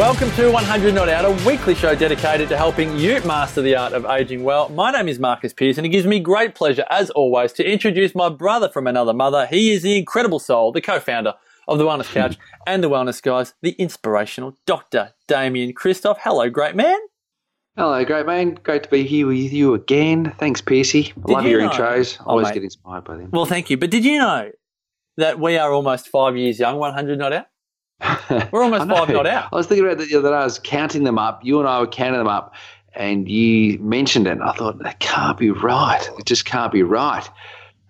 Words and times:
Welcome 0.00 0.30
to 0.30 0.50
100 0.50 0.94
Not 0.94 1.10
Out, 1.10 1.26
a 1.26 1.46
weekly 1.46 1.74
show 1.74 1.94
dedicated 1.94 2.48
to 2.48 2.56
helping 2.56 2.98
you 2.98 3.20
master 3.20 3.60
the 3.60 3.76
art 3.76 3.92
of 3.92 4.06
aging 4.06 4.42
well. 4.44 4.70
My 4.70 4.90
name 4.90 5.08
is 5.08 5.18
Marcus 5.18 5.52
Pierce, 5.52 5.76
and 5.76 5.84
it 5.84 5.90
gives 5.90 6.06
me 6.06 6.18
great 6.20 6.54
pleasure, 6.54 6.86
as 6.88 7.10
always, 7.10 7.52
to 7.52 7.70
introduce 7.70 8.14
my 8.14 8.30
brother 8.30 8.70
from 8.70 8.86
another 8.86 9.12
mother. 9.12 9.44
He 9.44 9.72
is 9.72 9.82
the 9.82 9.98
incredible 9.98 10.38
soul, 10.38 10.72
the 10.72 10.80
co 10.80 11.00
founder 11.00 11.34
of 11.68 11.76
the 11.76 11.84
Wellness 11.84 12.10
Couch 12.14 12.38
and 12.66 12.82
the 12.82 12.88
Wellness 12.88 13.22
Guys, 13.22 13.52
the 13.60 13.72
inspirational 13.72 14.56
Dr. 14.64 15.12
Damian 15.28 15.74
Kristof. 15.74 16.16
Hello, 16.20 16.48
great 16.48 16.74
man. 16.74 16.98
Hello, 17.76 18.02
great 18.02 18.24
man. 18.24 18.54
Great 18.62 18.84
to 18.84 18.88
be 18.88 19.06
here 19.06 19.26
with 19.26 19.52
you 19.52 19.74
again. 19.74 20.34
Thanks, 20.38 20.62
Piercy. 20.62 21.12
I 21.28 21.32
love 21.32 21.44
you 21.44 21.50
your 21.50 21.60
know- 21.60 21.68
intros. 21.68 22.16
Oh, 22.20 22.30
Always 22.30 22.46
mate. 22.46 22.54
get 22.54 22.64
inspired 22.64 23.04
by 23.04 23.18
them. 23.18 23.28
Well, 23.32 23.44
thank 23.44 23.68
you. 23.68 23.76
But 23.76 23.90
did 23.90 24.06
you 24.06 24.16
know 24.16 24.50
that 25.18 25.38
we 25.38 25.58
are 25.58 25.70
almost 25.70 26.08
five 26.08 26.38
years 26.38 26.58
young, 26.58 26.78
100 26.78 27.18
Not 27.18 27.34
Out? 27.34 27.46
We're 28.52 28.62
almost 28.62 28.88
five 28.88 29.08
not 29.08 29.26
out. 29.26 29.48
I 29.52 29.56
was 29.56 29.66
thinking 29.66 29.84
about 29.86 29.98
that 29.98 30.08
the 30.08 30.16
other 30.16 30.30
day. 30.30 30.34
I 30.36 30.44
was 30.44 30.58
counting 30.58 31.04
them 31.04 31.18
up. 31.18 31.44
You 31.44 31.58
and 31.60 31.68
I 31.68 31.80
were 31.80 31.86
counting 31.86 32.18
them 32.18 32.28
up, 32.28 32.54
and 32.94 33.28
you 33.28 33.78
mentioned 33.78 34.26
it. 34.26 34.32
And 34.32 34.42
I 34.42 34.52
thought 34.52 34.78
that 34.82 35.00
can't 35.00 35.38
be 35.38 35.50
right. 35.50 36.08
It 36.18 36.26
just 36.26 36.44
can't 36.44 36.72
be 36.72 36.82
right. 36.82 37.28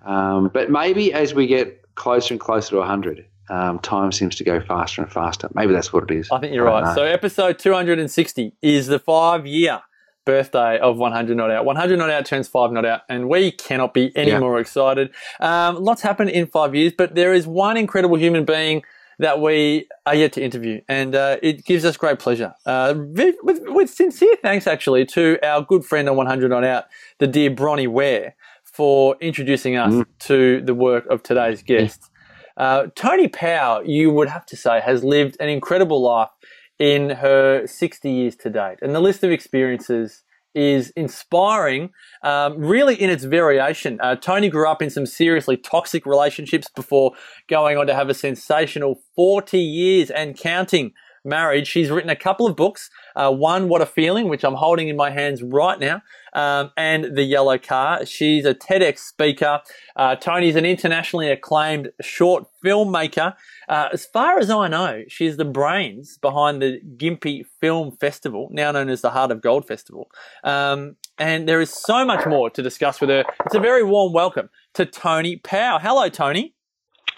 Um, 0.04 0.50
but 0.52 0.70
maybe 0.70 1.12
as 1.12 1.34
we 1.34 1.46
get 1.46 1.82
closer 1.94 2.34
and 2.34 2.40
closer 2.40 2.70
to 2.70 2.76
100, 2.78 3.26
um, 3.50 3.78
time 3.80 4.12
seems 4.12 4.36
to 4.36 4.44
go 4.44 4.60
faster 4.60 5.02
and 5.02 5.10
faster. 5.12 5.48
Maybe 5.54 5.72
that's 5.72 5.92
what 5.92 6.04
it 6.04 6.10
is. 6.10 6.30
I 6.30 6.38
think 6.40 6.54
you're 6.54 6.64
don't 6.64 6.82
right. 6.82 6.88
know. 6.90 6.94
So 6.94 7.02
episode 7.04 7.58
260 7.58 8.52
is 8.62 8.86
the 8.86 8.98
five 8.98 9.46
year 9.46 9.82
birthday 10.24 10.78
of 10.78 10.96
100 10.98 11.36
Not 11.36 11.50
Out. 11.50 11.64
100 11.64 11.98
Not 11.98 12.10
Out 12.10 12.24
turns 12.26 12.46
five 12.48 12.70
Not 12.72 12.84
Out, 12.86 13.02
and 13.08 13.28
we 13.28 13.50
cannot 13.50 13.92
be 13.94 14.12
any 14.16 14.30
Yeah. 14.30 14.38
more 14.38 14.58
excited. 14.60 15.10
Um, 15.40 15.76
lots 15.82 16.02
happened 16.02 16.30
in 16.30 16.46
five 16.46 16.74
years, 16.74 16.92
but 16.96 17.14
there 17.14 17.32
is 17.32 17.46
one 17.46 17.76
incredible 17.76 18.16
human 18.16 18.44
being 18.44 18.82
that 19.20 19.40
we 19.40 19.86
are 20.06 20.14
yet 20.14 20.32
to 20.32 20.42
interview, 20.42 20.80
and 20.88 21.14
uh, 21.14 21.36
it 21.42 21.64
gives 21.64 21.84
us 21.84 21.96
great 21.96 22.18
pleasure. 22.18 22.54
Uh, 22.64 22.94
with, 22.96 23.36
with, 23.42 23.90
sincere 23.90 24.34
thanks, 24.42 24.66
actually, 24.66 25.04
to 25.04 25.38
our 25.42 25.62
good 25.62 25.84
friend 25.84 26.08
on 26.08 26.16
100 26.16 26.52
on 26.52 26.64
Out, 26.64 26.84
the 27.18 27.26
dear 27.26 27.50
Bronnie 27.50 27.86
Ware, 27.86 28.34
for 28.64 29.16
introducing 29.20 29.76
us 29.76 29.92
Mm. 29.92 30.06
to 30.20 30.60
the 30.62 30.74
work 30.74 31.06
of 31.06 31.22
today's 31.22 31.62
guest. 31.62 32.10
Uh, 32.56 32.86
Toni 32.94 33.28
Powell, 33.28 33.84
you 33.86 34.10
would 34.10 34.28
have 34.28 34.46
to 34.46 34.56
say, 34.56 34.80
has 34.80 35.04
lived 35.04 35.36
an 35.38 35.48
incredible 35.48 36.00
life 36.00 36.30
in 36.78 37.10
her 37.10 37.66
60 37.66 38.10
years 38.10 38.36
to 38.36 38.48
date. 38.50 38.78
And 38.80 38.94
the 38.94 39.00
list 39.00 39.22
of 39.22 39.30
experiences 39.30 40.22
is 40.54 40.90
inspiring, 40.90 41.90
um, 42.22 42.58
really 42.58 42.94
in 42.94 43.10
its 43.10 43.24
variation. 43.24 43.98
Uh, 44.00 44.16
Toni 44.16 44.48
grew 44.48 44.68
up 44.68 44.82
in 44.82 44.90
some 44.90 45.06
seriously 45.06 45.56
toxic 45.56 46.06
relationships 46.06 46.68
before 46.74 47.12
going 47.48 47.76
on 47.76 47.86
to 47.86 47.94
have 47.94 48.08
a 48.08 48.14
sensational 48.14 49.00
40 49.16 49.58
years 49.58 50.10
and 50.10 50.36
counting 50.36 50.92
marriage. 51.24 51.68
She's 51.68 51.90
written 51.90 52.10
a 52.10 52.16
couple 52.16 52.46
of 52.46 52.56
books. 52.56 52.90
Uh, 53.14 53.32
one, 53.32 53.68
What 53.68 53.82
a 53.82 53.86
Feeling, 53.86 54.28
which 54.28 54.44
I'm 54.44 54.54
holding 54.54 54.88
in 54.88 54.96
my 54.96 55.10
hands 55.10 55.42
right 55.42 55.78
now, 55.78 56.02
um, 56.32 56.70
and 56.76 57.16
The 57.16 57.22
Yellow 57.22 57.58
Car. 57.58 58.06
She's 58.06 58.44
a 58.44 58.54
TEDx 58.54 58.98
speaker. 58.98 59.60
Uh, 59.96 60.16
Toni's 60.16 60.56
an 60.56 60.64
internationally 60.64 61.30
acclaimed 61.30 61.90
short 62.00 62.46
filmmaker. 62.64 63.34
Uh, 63.68 63.88
as 63.92 64.04
far 64.06 64.38
as 64.38 64.50
I 64.50 64.68
know, 64.68 65.04
she's 65.08 65.36
the 65.36 65.44
brains 65.44 66.18
behind 66.18 66.60
the 66.60 66.80
Gympie 66.96 67.44
Film 67.60 67.92
Festival, 67.92 68.48
now 68.50 68.72
known 68.72 68.88
as 68.88 69.00
the 69.00 69.10
Heart 69.10 69.30
of 69.32 69.40
Gold 69.40 69.66
Festival. 69.66 70.10
Um, 70.44 70.96
and 71.18 71.48
there 71.48 71.60
is 71.60 71.70
so 71.70 72.04
much 72.04 72.26
more 72.26 72.50
to 72.50 72.62
discuss 72.62 73.00
with 73.00 73.10
her. 73.10 73.24
It's 73.44 73.54
a 73.54 73.60
very 73.60 73.82
warm 73.82 74.12
welcome 74.12 74.48
to 74.74 74.86
Toni 74.86 75.36
Powell. 75.36 75.78
Hello, 75.78 76.08
Toni. 76.08 76.54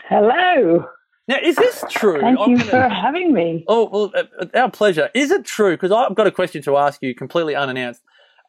Hello. 0.08 0.86
Now, 1.32 1.38
is 1.42 1.56
this 1.56 1.82
true? 1.88 2.20
Thank 2.20 2.38
I'm 2.38 2.50
you 2.50 2.58
gonna- 2.58 2.70
for 2.70 2.88
having 2.88 3.32
me. 3.32 3.64
Oh, 3.66 3.88
well, 3.90 4.12
uh, 4.38 4.46
our 4.54 4.70
pleasure. 4.70 5.08
Is 5.14 5.30
it 5.30 5.46
true? 5.46 5.70
Because 5.72 5.90
I've 5.90 6.14
got 6.14 6.26
a 6.26 6.30
question 6.30 6.62
to 6.64 6.76
ask 6.76 7.00
you, 7.02 7.14
completely 7.14 7.54
unannounced. 7.54 8.02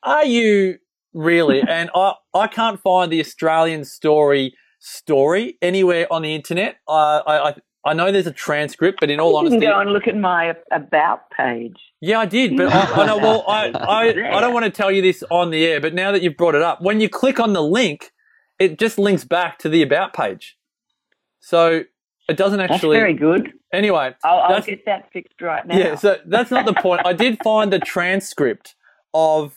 Are 0.03 0.25
you 0.25 0.79
really? 1.13 1.61
and 1.67 1.89
I, 1.95 2.15
I 2.33 2.47
can't 2.47 2.81
find 2.81 3.09
the 3.11 3.21
Australian 3.21 3.85
story 3.85 4.53
story 4.79 5.57
anywhere 5.61 6.11
on 6.11 6.23
the 6.23 6.35
internet. 6.35 6.75
Uh, 6.85 7.21
I, 7.25 7.49
I, 7.49 7.55
I 7.85 7.93
know 7.93 8.11
there's 8.11 8.27
a 8.27 8.33
transcript, 8.33 8.99
but 8.99 9.09
in 9.09 9.21
all 9.21 9.31
you 9.31 9.49
can 9.49 9.53
honesty, 9.53 9.65
go 9.67 9.79
and 9.79 9.93
look 9.93 10.07
at 10.09 10.17
my 10.17 10.53
about 10.71 11.29
page. 11.31 11.77
yeah, 12.01 12.19
I 12.19 12.25
did. 12.25 12.57
But 12.57 12.67
I, 12.73 13.03
I 13.03 13.05
know. 13.05 13.17
Well, 13.17 13.45
I, 13.47 13.69
I, 13.69 14.37
I 14.37 14.41
don't 14.41 14.53
want 14.53 14.65
to 14.65 14.71
tell 14.71 14.91
you 14.91 15.01
this 15.01 15.23
on 15.31 15.51
the 15.51 15.65
air, 15.65 15.79
but 15.79 15.93
now 15.93 16.11
that 16.11 16.21
you've 16.21 16.35
brought 16.35 16.55
it 16.55 16.61
up, 16.61 16.81
when 16.81 16.99
you 16.99 17.07
click 17.07 17.39
on 17.39 17.53
the 17.53 17.63
link, 17.63 18.11
it 18.59 18.77
just 18.77 18.97
links 18.97 19.23
back 19.23 19.57
to 19.59 19.69
the 19.69 19.81
about 19.81 20.13
page. 20.13 20.57
So 21.39 21.83
it 22.29 22.37
doesn't 22.37 22.59
That's 22.59 22.73
actually. 22.73 22.97
very 22.97 23.13
good. 23.13 23.51
Anyway, 23.73 24.15
I'll, 24.23 24.39
I'll 24.39 24.61
get 24.61 24.85
that 24.85 25.11
fixed 25.11 25.41
right 25.41 25.65
now. 25.65 25.77
Yeah, 25.77 25.95
so 25.95 26.17
that's 26.25 26.51
not 26.51 26.65
the 26.65 26.73
point. 26.73 27.01
I 27.05 27.13
did 27.13 27.37
find 27.43 27.71
the 27.71 27.79
transcript 27.79 28.75
of 29.13 29.55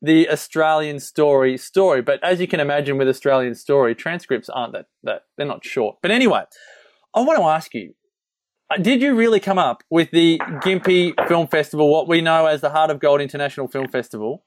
the 0.00 0.28
Australian 0.30 1.00
story 1.00 1.56
story, 1.56 2.02
but 2.02 2.22
as 2.22 2.40
you 2.40 2.46
can 2.46 2.60
imagine 2.60 2.98
with 2.98 3.08
Australian 3.08 3.54
story, 3.54 3.94
transcripts 3.94 4.48
aren't 4.48 4.74
that, 4.74 4.86
that 5.02 5.22
they're 5.36 5.46
not 5.46 5.64
short. 5.64 5.96
But 6.02 6.10
anyway, 6.10 6.42
I 7.14 7.20
want 7.22 7.38
to 7.38 7.44
ask 7.44 7.74
you, 7.74 7.94
uh, 8.70 8.76
did 8.76 9.02
you 9.02 9.14
really 9.14 9.40
come 9.40 9.58
up 9.58 9.82
with 9.90 10.10
the 10.10 10.38
Gympie 10.62 11.14
Film 11.26 11.48
Festival, 11.48 11.90
what 11.90 12.06
we 12.06 12.20
know 12.20 12.46
as 12.46 12.60
the 12.60 12.70
Heart 12.70 12.90
of 12.90 13.00
Gold 13.00 13.20
International 13.20 13.66
Film 13.66 13.88
Festival, 13.88 14.44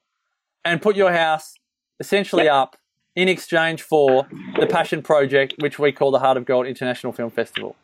and 0.64 0.82
put 0.82 0.96
your 0.96 1.12
house 1.12 1.56
essentially 2.00 2.48
up 2.48 2.78
in 3.18 3.28
exchange 3.28 3.82
for 3.82 4.28
the 4.60 4.68
Passion 4.68 5.02
Project, 5.02 5.56
which 5.58 5.80
we 5.80 5.92
call 5.92 6.12
the 6.12 6.20
Heart 6.20 6.38
of 6.38 6.46
Gold 6.46 6.68
International 6.68 7.12
Film 7.12 7.32
Festival? 7.32 7.76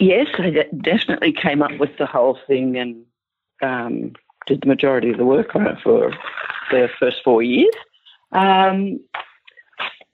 Yes, 0.00 0.26
I 0.38 0.50
de- 0.50 0.72
definitely 0.82 1.32
came 1.32 1.60
up 1.60 1.78
with 1.78 1.90
the 1.98 2.06
whole 2.06 2.38
thing 2.46 2.78
and 2.78 3.04
um, 3.62 4.12
did 4.46 4.62
the 4.62 4.68
majority 4.68 5.10
of 5.10 5.18
the 5.18 5.26
work 5.26 5.54
on 5.54 5.66
it 5.66 5.76
for 5.84 6.12
the 6.70 6.88
first 6.98 7.18
four 7.22 7.42
years. 7.42 7.74
Um, 8.32 8.98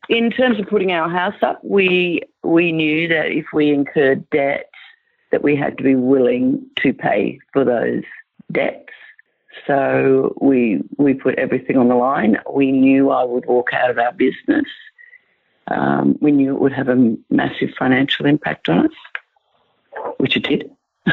in 0.08 0.32
terms 0.32 0.58
of 0.58 0.66
putting 0.66 0.90
our 0.90 1.08
house 1.08 1.40
up, 1.40 1.60
we 1.62 2.22
we 2.42 2.72
knew 2.72 3.06
that 3.06 3.30
if 3.30 3.46
we 3.54 3.70
incurred 3.70 4.28
debt, 4.30 4.68
that 5.30 5.44
we 5.44 5.54
had 5.54 5.78
to 5.78 5.84
be 5.84 5.94
willing 5.94 6.60
to 6.82 6.92
pay 6.92 7.38
for 7.52 7.64
those 7.64 8.02
debts. 8.50 8.89
So 9.66 10.34
we 10.40 10.82
we 10.96 11.14
put 11.14 11.38
everything 11.38 11.76
on 11.76 11.88
the 11.88 11.94
line. 11.94 12.38
We 12.52 12.70
knew 12.72 13.10
I 13.10 13.24
would 13.24 13.46
walk 13.46 13.72
out 13.72 13.90
of 13.90 13.98
our 13.98 14.12
business. 14.12 14.66
Um, 15.68 16.16
we 16.20 16.32
knew 16.32 16.54
it 16.54 16.60
would 16.60 16.72
have 16.72 16.88
a 16.88 17.16
massive 17.30 17.70
financial 17.78 18.26
impact 18.26 18.68
on 18.68 18.86
us, 18.86 18.92
which 20.18 20.36
it 20.36 20.44
did. 20.44 20.70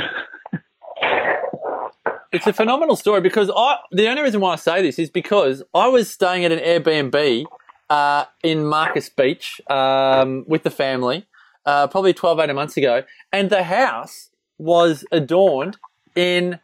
It's 2.34 2.46
a 2.46 2.52
phenomenal 2.52 2.98
story 2.98 3.22
because 3.22 3.50
I. 3.56 3.78
The 3.92 4.09
only 4.09 4.22
reason 4.22 4.42
why 4.42 4.54
I 4.54 4.56
say 4.58 4.81
this 4.81 5.00
is 5.00 5.09
because 5.09 5.64
I 5.74 5.88
was 5.88 6.09
staying 6.09 6.44
at 6.44 6.52
an 6.52 6.59
Airbnb 6.59 7.46
uh, 7.90 8.25
in 8.44 8.66
Marcus 8.66 9.09
Beach 9.09 9.62
um, 9.69 10.44
with 10.46 10.64
the 10.64 10.69
family, 10.69 11.25
uh, 11.66 11.88
probably 11.88 12.14
12, 12.14 12.40
18 12.42 12.56
months 12.56 12.75
ago, 12.75 13.04
and 13.31 13.50
the 13.50 13.64
house 13.64 14.30
was 14.58 15.06
adorned 15.12 15.78
in 16.16 16.59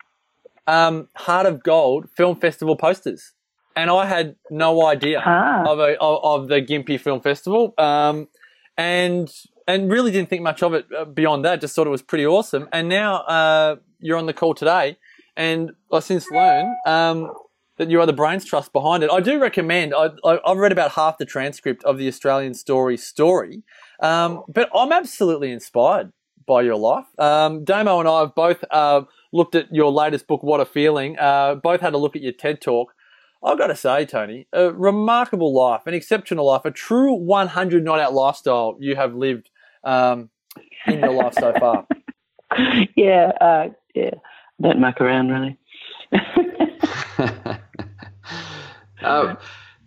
um, 0.67 1.07
Heart 1.15 1.45
of 1.45 1.63
Gold 1.63 2.09
Film 2.15 2.35
Festival 2.39 2.75
posters, 2.75 3.33
and 3.75 3.89
I 3.89 4.05
had 4.05 4.35
no 4.49 4.85
idea 4.85 5.21
Ah. 5.25 5.63
of, 5.65 5.79
a, 5.79 5.97
of, 5.99 6.19
of 6.23 6.47
the 6.47 6.61
Gympie 6.61 6.99
Film 6.99 7.21
Festival, 7.21 7.73
um, 7.77 8.27
and 8.77 9.31
and 9.67 9.89
really 9.89 10.11
didn't 10.11 10.29
think 10.29 10.41
much 10.41 10.61
of 10.61 10.73
it 10.73 10.85
uh, 10.97 11.05
beyond 11.05 11.45
that. 11.45 11.61
Just 11.61 11.75
thought 11.75 11.87
it 11.87 11.91
was 11.91 12.01
pretty 12.01 12.25
awesome. 12.25 12.67
And 12.73 12.89
now 12.89 13.17
uh, 13.21 13.75
you're 13.99 14.17
on 14.17 14.25
the 14.25 14.33
call 14.33 14.53
today, 14.53 14.97
and 15.37 15.71
I 15.91 15.99
since 15.99 16.29
learned 16.31 16.75
um, 16.85 17.31
that 17.77 17.89
you 17.89 17.99
are 18.01 18.05
the 18.05 18.13
brains 18.13 18.43
trust 18.45 18.73
behind 18.73 19.03
it. 19.03 19.09
I 19.11 19.19
do 19.21 19.39
recommend. 19.39 19.93
I, 19.95 20.09
I, 20.25 20.39
I've 20.45 20.57
read 20.57 20.71
about 20.73 20.91
half 20.91 21.17
the 21.17 21.25
transcript 21.25 21.83
of 21.85 21.97
the 21.97 22.07
Australian 22.07 22.53
Story 22.53 22.97
story, 22.97 23.63
um, 24.01 24.43
but 24.47 24.69
I'm 24.75 24.91
absolutely 24.91 25.51
inspired 25.51 26.11
by 26.45 26.61
your 26.61 26.75
life. 26.75 27.05
Um, 27.17 27.63
Damo 27.63 27.99
and 28.01 28.09
I 28.09 28.19
have 28.19 28.35
both 28.35 28.65
uh, 28.69 29.03
looked 29.33 29.55
at 29.55 29.73
your 29.73 29.91
latest 29.91 30.27
book, 30.27 30.43
What 30.43 30.61
a 30.61 30.65
Feeling. 30.65 31.17
Uh, 31.19 31.55
both 31.55 31.81
had 31.81 31.93
a 31.93 31.97
look 31.97 32.15
at 32.15 32.21
your 32.21 32.31
TED 32.31 32.61
talk. 32.61 32.93
I've 33.43 33.57
got 33.57 33.67
to 33.67 33.75
say, 33.75 34.05
Toni, 34.05 34.47
a 34.53 34.71
remarkable 34.71 35.53
life, 35.53 35.81
an 35.85 35.93
exceptional 35.93 36.45
life, 36.45 36.63
a 36.63 36.71
true 36.71 37.13
100 37.13 37.83
not 37.83 37.99
out 37.99 38.13
lifestyle 38.13 38.77
you 38.79 38.95
have 38.95 39.15
lived 39.15 39.49
um, 39.83 40.29
in 40.87 40.99
your 40.99 41.11
life 41.11 41.33
so 41.33 41.53
far. 41.59 41.85
yeah, 42.95 43.31
uh, 43.41 43.69
yeah. 43.93 44.11
Don't 44.61 44.79
muck 44.79 45.01
around 45.01 45.29
really. 45.29 45.57
Uh, 49.03 49.35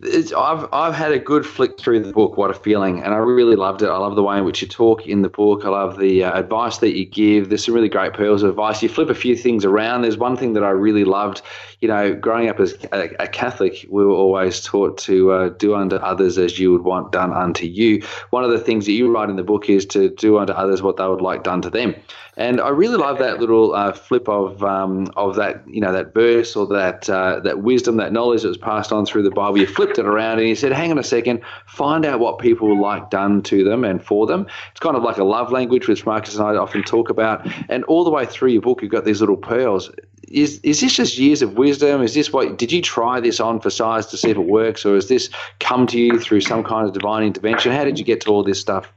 it's, 0.01 0.31
I've 0.31 0.67
I've 0.71 0.93
had 0.93 1.11
a 1.11 1.17
good 1.17 1.43
flick 1.43 1.79
through 1.79 2.01
the 2.01 2.11
book. 2.11 2.37
What 2.37 2.51
a 2.51 2.53
feeling, 2.53 3.01
and 3.01 3.15
I 3.15 3.17
really 3.17 3.55
loved 3.55 3.81
it. 3.81 3.89
I 3.89 3.97
love 3.97 4.15
the 4.15 4.21
way 4.21 4.37
in 4.37 4.45
which 4.45 4.61
you 4.61 4.67
talk 4.67 5.07
in 5.07 5.23
the 5.23 5.29
book. 5.29 5.65
I 5.65 5.69
love 5.69 5.97
the 5.97 6.23
uh, 6.23 6.37
advice 6.37 6.77
that 6.79 6.95
you 6.95 7.05
give. 7.05 7.49
There's 7.49 7.65
some 7.65 7.73
really 7.73 7.89
great 7.89 8.13
pearls 8.13 8.43
of 8.43 8.51
advice. 8.51 8.83
You 8.83 8.89
flip 8.89 9.09
a 9.09 9.15
few 9.15 9.35
things 9.35 9.65
around. 9.65 10.03
There's 10.03 10.17
one 10.17 10.37
thing 10.37 10.53
that 10.53 10.63
I 10.63 10.69
really 10.69 11.03
loved. 11.03 11.41
You 11.81 11.87
know, 11.87 12.13
growing 12.13 12.47
up 12.47 12.59
as 12.59 12.75
a, 12.91 13.09
a 13.19 13.27
Catholic, 13.27 13.87
we 13.89 14.05
were 14.05 14.11
always 14.11 14.61
taught 14.61 14.99
to 14.99 15.31
uh, 15.31 15.49
do 15.49 15.73
unto 15.73 15.95
others 15.95 16.37
as 16.37 16.59
you 16.59 16.71
would 16.71 16.83
want 16.83 17.11
done 17.11 17.33
unto 17.33 17.65
you. 17.65 18.03
One 18.29 18.43
of 18.43 18.51
the 18.51 18.59
things 18.59 18.85
that 18.85 18.91
you 18.91 19.11
write 19.11 19.29
in 19.29 19.35
the 19.35 19.43
book 19.43 19.67
is 19.67 19.85
to 19.87 20.09
do 20.09 20.37
unto 20.37 20.53
others 20.53 20.83
what 20.83 20.97
they 20.97 21.07
would 21.07 21.21
like 21.21 21.43
done 21.43 21.61
to 21.63 21.71
them. 21.71 21.95
And 22.37 22.61
I 22.61 22.69
really 22.69 22.97
love 22.97 23.17
that 23.17 23.39
little 23.39 23.73
uh, 23.73 23.93
flip 23.93 24.29
of 24.29 24.63
um, 24.63 25.11
of 25.15 25.35
that 25.37 25.63
you 25.67 25.81
know 25.81 25.91
that 25.91 26.13
verse 26.13 26.55
or 26.55 26.67
that 26.67 27.09
uh, 27.09 27.39
that 27.39 27.63
wisdom, 27.63 27.97
that 27.97 28.13
knowledge 28.13 28.43
that 28.43 28.49
was 28.49 28.59
passed 28.59 28.91
on 28.91 29.07
through 29.07 29.23
the 29.23 29.31
Bible. 29.31 29.57
You 29.57 29.65
flipped 29.65 29.97
it 29.97 30.05
around 30.05 30.37
and 30.37 30.47
you 30.47 30.53
said, 30.53 30.71
"Hang 30.71 30.91
on 30.91 30.99
a 30.99 31.03
second, 31.03 31.41
find 31.65 32.05
out 32.05 32.19
what 32.19 32.37
people 32.37 32.79
like 32.79 33.09
done 33.09 33.41
to 33.43 33.63
them 33.63 33.83
and 33.83 34.03
for 34.03 34.27
them." 34.27 34.45
It's 34.69 34.79
kind 34.79 34.95
of 34.95 35.01
like 35.01 35.17
a 35.17 35.23
love 35.23 35.51
language, 35.51 35.87
which 35.87 36.05
Marcus 36.05 36.37
and 36.37 36.47
I 36.47 36.55
often 36.55 36.83
talk 36.83 37.09
about. 37.09 37.47
And 37.69 37.83
all 37.85 38.03
the 38.03 38.11
way 38.11 38.27
through 38.27 38.51
your 38.51 38.61
book, 38.61 38.83
you've 38.83 38.91
got 38.91 39.03
these 39.03 39.19
little 39.19 39.37
pearls. 39.37 39.89
Is 40.27 40.59
is 40.59 40.79
this 40.79 40.95
just 40.95 41.17
years 41.17 41.41
of 41.41 41.57
wisdom? 41.57 42.03
Is 42.03 42.13
this 42.13 42.31
what 42.31 42.59
did 42.59 42.71
you 42.71 42.83
try 42.83 43.19
this 43.19 43.39
on 43.39 43.59
for 43.59 43.71
size 43.71 44.05
to 44.07 44.17
see 44.17 44.29
if 44.29 44.37
it 44.37 44.41
works, 44.41 44.85
or 44.85 44.93
has 44.93 45.07
this 45.07 45.31
come 45.59 45.87
to 45.87 45.99
you 45.99 46.19
through 46.19 46.41
some 46.41 46.63
kind 46.63 46.85
of 46.87 46.93
divine 46.93 47.23
intervention? 47.23 47.71
How 47.71 47.83
did 47.83 47.97
you 47.97 48.05
get 48.05 48.21
to 48.21 48.29
all 48.29 48.43
this 48.43 48.59
stuff? 48.59 48.93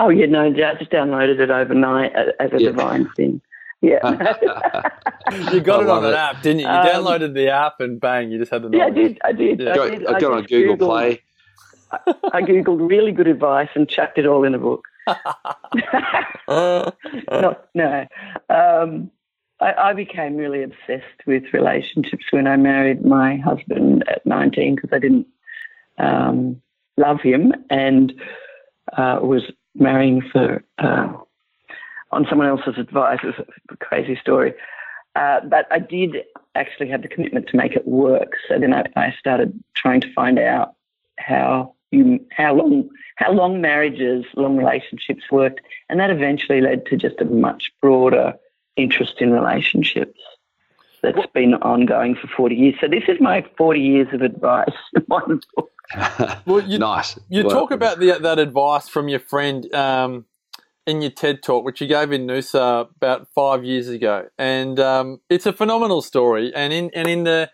Oh, 0.00 0.08
yeah, 0.08 0.26
no, 0.26 0.46
I 0.46 0.50
just 0.78 0.90
downloaded 0.90 1.38
it 1.40 1.50
overnight 1.50 2.12
as 2.14 2.52
a 2.52 2.60
Yeah. 2.60 2.70
divine 2.70 3.08
thing. 3.16 3.40
Yeah. 3.82 3.98
You 5.52 5.60
got 5.62 5.80
I 5.80 5.84
it 5.84 5.88
on 5.88 6.04
an 6.04 6.10
it. 6.12 6.16
app, 6.16 6.42
didn't 6.42 6.58
you? 6.60 6.66
You 6.66 6.70
Um, 6.70 6.86
downloaded 6.86 7.32
the 7.32 7.48
app 7.48 7.80
and 7.80 7.98
bang, 7.98 8.30
you 8.30 8.38
just 8.38 8.50
had 8.50 8.60
the 8.60 8.68
yeah, 8.76 8.84
I 8.84 8.90
knowledge. 8.90 8.94
did. 9.14 9.18
I 9.24 9.32
did. 9.32 9.60
Yeah. 9.60 9.70
I, 9.72 9.88
did. 9.90 10.06
I 10.06 10.20
got 10.20 10.32
on 10.32 10.42
Google 10.44 10.76
Googled- 10.76 10.88
Play. 10.90 11.22
I 12.34 12.42
googled 12.42 12.86
really 12.90 13.10
good 13.12 13.26
advice 13.26 13.70
and 13.74 13.88
chucked 13.88 14.18
it 14.18 14.26
all 14.26 14.44
in 14.44 14.54
a 14.54 14.58
book. 14.58 14.84
Uh, 15.06 16.90
Not, 17.30 17.68
no. 17.74 18.06
Um, 18.50 19.10
I, 19.60 19.72
I 19.72 19.92
became 19.94 20.36
really 20.36 20.62
obsessed 20.62 21.26
with 21.26 21.44
relationships 21.54 22.24
when 22.32 22.46
I 22.46 22.56
married 22.56 23.02
my 23.04 23.36
husband 23.38 24.04
at 24.08 24.24
19 24.26 24.74
because 24.76 24.90
I 24.92 24.98
didn't 24.98 25.26
um, 25.98 26.60
love 26.98 27.20
him 27.22 27.54
and 27.70 28.12
uh, 28.96 29.20
was 29.22 29.42
marrying 29.74 30.22
for 30.32 30.62
uh, 30.78 31.12
on 32.12 32.26
someone 32.28 32.48
else's 32.48 32.78
advice. 32.78 33.20
It's 33.22 33.38
a 33.70 33.76
crazy 33.76 34.16
story. 34.16 34.54
Uh, 35.16 35.40
but 35.44 35.66
I 35.70 35.78
did 35.78 36.16
actually 36.54 36.88
have 36.88 37.02
the 37.02 37.08
commitment 37.08 37.48
to 37.48 37.56
make 37.56 37.72
it 37.72 37.86
work. 37.86 38.34
So 38.48 38.58
then 38.58 38.72
I, 38.72 38.84
I 38.96 39.14
started 39.18 39.58
trying 39.74 40.00
to 40.02 40.12
find 40.12 40.38
out 40.38 40.74
how 41.18 41.74
you 41.90 42.24
how 42.30 42.54
long 42.54 42.88
how 43.16 43.32
long 43.32 43.60
marriages, 43.60 44.24
long 44.36 44.56
relationships 44.56 45.24
worked, 45.30 45.60
and 45.88 45.98
that 46.00 46.10
eventually 46.10 46.60
led 46.60 46.86
to 46.86 46.96
just 46.96 47.20
a 47.20 47.24
much 47.24 47.72
broader 47.80 48.34
interest 48.76 49.20
in 49.20 49.32
relationships 49.32 50.20
that's 51.02 51.26
been 51.34 51.54
ongoing 51.54 52.14
for 52.14 52.28
40 52.28 52.54
years. 52.54 52.74
So 52.80 52.88
this 52.88 53.04
is 53.08 53.20
my 53.20 53.44
40 53.56 53.80
years 53.80 54.08
of 54.12 54.22
advice 54.22 54.68
in 54.94 55.02
one 55.02 55.40
book. 55.56 55.69
Well, 56.46 56.60
you, 56.66 56.78
nice. 56.78 57.18
you 57.28 57.44
Well, 57.44 57.50
talk 57.50 57.70
about 57.70 57.98
the, 57.98 58.18
that 58.20 58.38
advice 58.38 58.88
from 58.88 59.08
your 59.08 59.20
friend 59.20 59.72
um, 59.74 60.26
in 60.86 61.02
your 61.02 61.10
TED 61.10 61.42
talk, 61.42 61.64
which 61.64 61.80
you 61.80 61.86
gave 61.86 62.12
in 62.12 62.26
Noosa 62.26 62.88
about 62.96 63.28
five 63.34 63.64
years 63.64 63.88
ago, 63.88 64.28
and 64.38 64.78
um, 64.80 65.20
it's 65.28 65.46
a 65.46 65.52
phenomenal 65.52 66.02
story. 66.02 66.52
And 66.54 66.72
in 66.72 66.90
and 66.94 67.08
in 67.08 67.24
the 67.24 67.50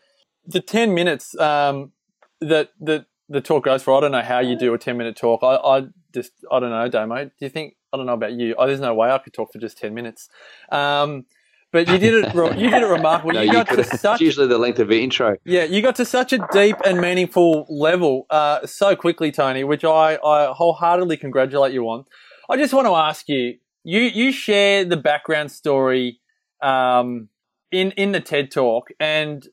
the 0.46 0.60
ten 0.60 0.94
minutes 0.94 1.38
um, 1.38 1.92
that 2.40 2.70
that 2.80 3.06
the 3.28 3.40
talk 3.40 3.64
goes 3.64 3.82
for, 3.82 3.96
I 3.96 4.00
don't 4.00 4.12
know 4.12 4.22
how 4.22 4.40
you 4.40 4.56
do 4.56 4.72
a 4.74 4.78
ten 4.78 4.96
minute 4.96 5.16
talk. 5.16 5.42
I, 5.42 5.56
I 5.56 5.82
just 6.14 6.32
I 6.50 6.60
don't 6.60 6.70
know, 6.70 6.88
Damo. 6.88 7.24
Do 7.24 7.30
you 7.40 7.48
think 7.48 7.76
I 7.92 7.96
don't 7.96 8.06
know 8.06 8.14
about 8.14 8.32
you? 8.32 8.54
Oh, 8.58 8.66
there's 8.66 8.80
no 8.80 8.94
way 8.94 9.10
I 9.10 9.18
could 9.18 9.34
talk 9.34 9.52
for 9.52 9.58
just 9.58 9.78
ten 9.78 9.94
minutes. 9.94 10.28
Um, 10.70 11.26
but 11.72 11.88
you 11.88 11.98
did 11.98 12.24
it. 12.24 12.34
You 12.56 12.70
did 12.70 12.82
it 12.82 12.86
remarkable. 12.86 13.32
No, 13.32 13.40
you 13.40 13.48
you 13.48 13.52
got 13.52 13.68
to 13.68 13.84
such 13.84 14.14
it's 14.14 14.20
usually 14.20 14.46
the 14.46 14.58
length 14.58 14.78
of 14.78 14.88
the 14.88 15.02
intro. 15.02 15.36
yeah, 15.44 15.64
you 15.64 15.82
got 15.82 15.96
to 15.96 16.04
such 16.04 16.32
a 16.32 16.46
deep 16.52 16.76
and 16.84 17.00
meaningful 17.00 17.66
level 17.68 18.26
uh, 18.30 18.66
so 18.66 18.96
quickly, 18.96 19.30
Toni, 19.32 19.64
which 19.64 19.84
I, 19.84 20.16
I 20.16 20.52
wholeheartedly 20.52 21.16
congratulate 21.16 21.72
you 21.72 21.84
on. 21.88 22.04
I 22.48 22.56
just 22.56 22.72
want 22.72 22.86
to 22.86 22.94
ask 22.94 23.28
you, 23.28 23.56
you 23.84 24.00
you 24.00 24.32
share 24.32 24.84
the 24.84 24.96
background 24.96 25.50
story 25.50 26.20
um, 26.62 27.28
in 27.72 27.90
in 27.92 28.12
the 28.12 28.20
TED 28.20 28.50
talk, 28.50 28.88
and 29.00 29.46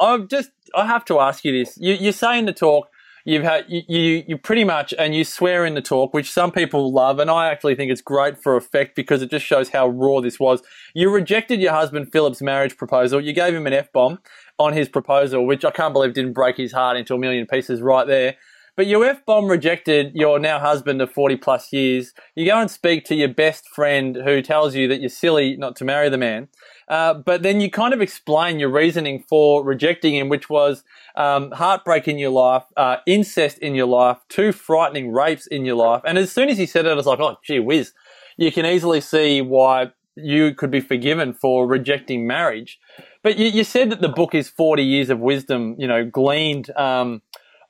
I've 0.00 0.28
just 0.28 0.50
I 0.74 0.86
have 0.86 1.04
to 1.06 1.20
ask 1.20 1.44
you 1.44 1.52
this. 1.52 1.76
You 1.78 1.94
you 1.94 2.12
say 2.12 2.38
in 2.38 2.46
the 2.46 2.52
talk 2.52 2.88
you've 3.24 3.42
had 3.42 3.64
you, 3.68 3.82
you 3.88 4.24
you 4.28 4.38
pretty 4.38 4.64
much 4.64 4.94
and 4.98 5.14
you 5.14 5.24
swear 5.24 5.64
in 5.64 5.74
the 5.74 5.82
talk, 5.82 6.14
which 6.14 6.30
some 6.30 6.52
people 6.52 6.92
love, 6.92 7.18
and 7.18 7.30
I 7.30 7.50
actually 7.50 7.74
think 7.74 7.90
it's 7.90 8.00
great 8.00 8.42
for 8.42 8.56
effect 8.56 8.94
because 8.94 9.22
it 9.22 9.30
just 9.30 9.44
shows 9.44 9.70
how 9.70 9.88
raw 9.88 10.20
this 10.20 10.38
was. 10.38 10.62
You 10.94 11.10
rejected 11.10 11.60
your 11.60 11.72
husband 11.72 12.12
Philip's 12.12 12.42
marriage 12.42 12.76
proposal. 12.76 13.20
You 13.20 13.32
gave 13.32 13.54
him 13.54 13.66
an 13.66 13.72
f 13.72 13.92
bomb 13.92 14.18
on 14.58 14.72
his 14.72 14.88
proposal, 14.88 15.46
which 15.46 15.64
I 15.64 15.70
can't 15.70 15.92
believe 15.92 16.14
didn't 16.14 16.32
break 16.32 16.56
his 16.56 16.72
heart 16.72 16.96
into 16.96 17.14
a 17.14 17.18
million 17.18 17.46
pieces 17.46 17.80
right 17.80 18.06
there. 18.06 18.36
But 18.76 18.88
your 18.88 19.04
F 19.04 19.24
bomb 19.24 19.46
rejected 19.46 20.16
your 20.16 20.40
now 20.40 20.58
husband 20.58 21.00
of 21.00 21.12
40 21.12 21.36
plus 21.36 21.72
years. 21.72 22.12
You 22.34 22.44
go 22.44 22.60
and 22.60 22.68
speak 22.68 23.04
to 23.04 23.14
your 23.14 23.28
best 23.28 23.68
friend 23.68 24.16
who 24.16 24.42
tells 24.42 24.74
you 24.74 24.88
that 24.88 25.00
you're 25.00 25.10
silly 25.10 25.56
not 25.56 25.76
to 25.76 25.84
marry 25.84 26.08
the 26.08 26.18
man. 26.18 26.48
Uh, 26.88 27.14
but 27.14 27.42
then 27.44 27.60
you 27.60 27.70
kind 27.70 27.94
of 27.94 28.00
explain 28.00 28.58
your 28.58 28.70
reasoning 28.70 29.24
for 29.28 29.64
rejecting 29.64 30.16
him, 30.16 30.28
which 30.28 30.50
was 30.50 30.82
um, 31.16 31.50
heartbreak 31.52 32.08
in 32.08 32.18
your 32.18 32.30
life, 32.30 32.64
uh, 32.76 32.96
incest 33.06 33.58
in 33.58 33.74
your 33.74 33.86
life, 33.86 34.18
two 34.28 34.52
frightening 34.52 35.12
rapes 35.12 35.46
in 35.46 35.64
your 35.64 35.76
life. 35.76 36.02
And 36.04 36.18
as 36.18 36.32
soon 36.32 36.48
as 36.48 36.58
he 36.58 36.66
said 36.66 36.86
it, 36.86 36.90
I 36.90 36.94
was 36.94 37.06
like, 37.06 37.20
oh, 37.20 37.36
gee 37.44 37.60
whiz. 37.60 37.92
You 38.36 38.50
can 38.50 38.66
easily 38.66 39.00
see 39.00 39.40
why 39.40 39.92
you 40.16 40.54
could 40.54 40.70
be 40.70 40.80
forgiven 40.80 41.32
for 41.32 41.66
rejecting 41.66 42.26
marriage. 42.26 42.78
But 43.22 43.38
you, 43.38 43.46
you 43.46 43.64
said 43.64 43.90
that 43.90 44.00
the 44.00 44.08
book 44.08 44.34
is 44.34 44.48
40 44.48 44.82
years 44.82 45.10
of 45.10 45.20
wisdom, 45.20 45.76
you 45.78 45.86
know, 45.86 46.04
gleaned 46.04 46.70
um, 46.76 47.22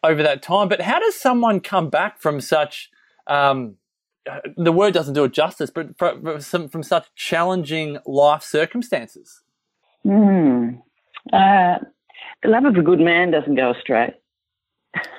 over 0.02 0.22
that 0.22 0.42
time. 0.42 0.68
But 0.68 0.80
how 0.80 0.98
does 0.98 1.14
someone 1.14 1.60
come 1.60 1.90
back 1.90 2.20
from 2.20 2.40
such, 2.40 2.90
um, 3.26 3.76
the 4.56 4.72
word 4.72 4.94
doesn't 4.94 5.14
do 5.14 5.24
it 5.24 5.32
justice, 5.32 5.70
but 5.70 5.98
from, 5.98 6.40
some- 6.40 6.68
from 6.68 6.82
such 6.82 7.06
challenging 7.14 7.98
life 8.06 8.42
circumstances? 8.42 9.42
Hmm. 10.02 10.70
Uh, 11.32 11.78
the 12.44 12.50
love 12.50 12.66
of 12.66 12.76
a 12.76 12.82
good 12.82 13.00
man 13.00 13.30
doesn't 13.30 13.56
go 13.56 13.72
astray. 13.72 14.14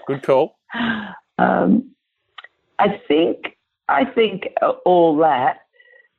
Good 0.08 0.24
call. 0.24 0.58
Um, 1.38 1.92
I 2.80 3.02
think 3.10 3.58
I 3.90 4.06
think 4.06 4.48
all 4.86 5.18
that 5.18 5.58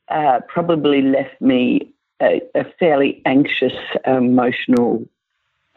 uh, 0.08 0.40
probably 0.46 1.00
left 1.00 1.40
me 1.40 1.94
a, 2.20 2.42
a 2.54 2.66
fairly 2.78 3.22
anxious, 3.24 3.72
emotional 4.06 5.08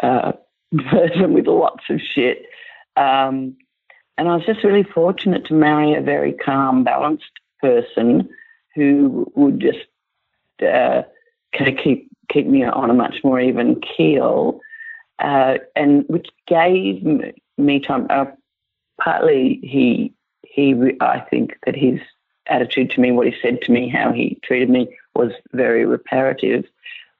uh, 0.04 0.34
person 0.90 1.34
with 1.34 1.48
lots 1.48 1.86
of 1.90 2.02
shit. 2.02 2.48
Um, 2.98 3.56
and 4.18 4.28
I 4.28 4.36
was 4.36 4.46
just 4.46 4.66
really 4.66 4.84
fortunate 4.84 5.46
to 5.46 5.54
marry 5.54 5.94
a 5.94 6.02
very 6.02 6.34
calm, 6.34 6.84
balanced 6.84 7.32
person 7.62 8.28
who 8.76 9.32
would 9.36 9.62
just 9.62 9.88
uh, 10.62 11.04
kind 11.58 11.70
of 11.70 11.82
keep 11.82 12.10
keep 12.30 12.46
me 12.46 12.66
on 12.66 12.90
a 12.90 12.94
much 12.94 13.24
more 13.24 13.40
even 13.40 13.80
keel, 13.80 14.60
uh, 15.20 15.58
and 15.76 16.06
which 16.08 16.28
gave 16.48 17.04
me, 17.04 17.34
me 17.58 17.80
time. 17.80 18.08
Uh, 18.10 18.26
partly 19.00 19.60
he 19.64 20.14
he 20.42 20.76
I 21.00 21.20
think 21.20 21.58
that 21.66 21.76
his 21.76 22.00
attitude 22.48 22.92
to 22.92 23.02
me, 23.02 23.12
what 23.12 23.28
he 23.28 23.36
said 23.42 23.62
to 23.62 23.72
me, 23.72 23.88
how 23.90 24.12
he 24.12 24.40
treated 24.44 24.70
me 24.70 24.96
was 25.16 25.32
very 25.54 25.86
reparative, 25.86 26.66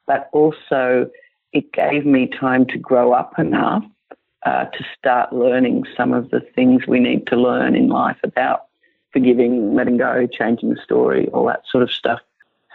but 0.08 0.30
also 0.34 1.10
it 1.54 1.72
gave 1.72 2.06
me 2.06 2.28
time 2.28 2.66
to 2.68 2.78
grow 2.78 3.14
up 3.14 3.38
enough 3.40 3.84
uh, 4.46 4.66
to 4.66 4.86
start 4.98 5.34
learning 5.34 5.86
some 5.96 6.14
of 6.14 6.30
the 6.30 6.40
things 6.40 6.88
we 6.88 7.00
need 7.00 7.28
to 7.28 7.36
learn 7.36 7.76
in 7.76 7.90
life 7.90 8.18
about 8.24 8.66
forgiving, 9.12 9.74
letting 9.74 9.98
go, 9.98 10.28
changing 10.28 10.70
the 10.70 10.82
story, 10.82 11.28
all 11.30 11.46
that 11.46 11.64
sort 11.70 11.84
of 11.84 11.92
stuff. 11.92 12.20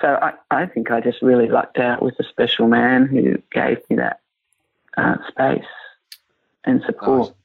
So 0.01 0.19
I, 0.21 0.33
I 0.51 0.67
think 0.67 0.91
I 0.91 1.01
just 1.01 1.23
really 1.23 1.49
lucked 1.49 1.79
out 1.79 2.03
with 2.03 2.19
a 2.19 2.25
special 2.25 2.67
man 2.67 3.07
who 3.07 3.39
gave 3.53 3.79
me 3.89 3.97
that 3.97 4.21
uh, 4.97 5.17
space 5.29 5.65
and 6.65 6.83
support. 6.87 7.29
Nice. 7.29 7.37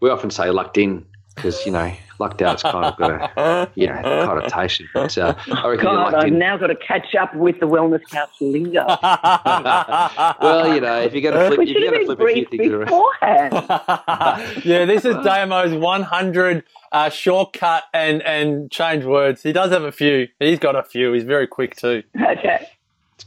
We 0.00 0.10
often 0.10 0.30
say 0.30 0.50
lucked 0.50 0.78
in 0.78 1.06
because, 1.34 1.64
you 1.66 1.72
know, 1.72 1.92
lucked 2.18 2.42
out's 2.42 2.62
kind 2.62 2.84
of 2.84 2.96
got 2.96 3.32
a, 3.36 3.70
you 3.74 3.86
know, 3.86 4.00
connotation. 4.02 4.88
But 4.94 5.16
uh, 5.18 5.34
I 5.38 5.68
reckon 5.68 5.68
you're 5.68 5.76
God, 5.76 6.14
I've 6.14 6.28
in. 6.28 6.38
now 6.38 6.56
got 6.56 6.68
to 6.68 6.76
catch 6.76 7.14
up 7.14 7.34
with 7.34 7.58
the 7.60 7.66
wellness 7.66 8.02
couch 8.10 8.30
lingo. 8.40 8.84
well, 10.40 10.74
you 10.74 10.80
know, 10.80 11.00
if 11.00 11.12
you're 11.12 11.22
going 11.22 11.34
to 11.34 11.46
flip, 11.46 11.58
we 11.58 11.70
if 11.70 11.76
you're 11.76 11.90
going 11.90 11.92
to 11.92 11.98
been 11.98 12.16
flip 12.16 12.20
a 12.20 12.32
few 12.32 12.46
briefed 12.46 12.50
things 12.50 12.72
around. 12.72 12.84
beforehand. 12.86 13.52
yeah, 14.64 14.84
this 14.84 15.04
is 15.04 15.16
Damo's 15.24 15.74
100 15.74 16.64
uh, 16.92 17.10
shortcut 17.10 17.84
and, 17.92 18.22
and 18.22 18.70
change 18.70 19.04
words. 19.04 19.42
He 19.42 19.52
does 19.52 19.70
have 19.72 19.82
a 19.82 19.92
few. 19.92 20.28
He's 20.38 20.58
got 20.58 20.76
a 20.76 20.82
few. 20.82 21.12
He's 21.12 21.24
very 21.24 21.46
quick 21.46 21.76
too. 21.76 22.02
okay. 22.16 22.68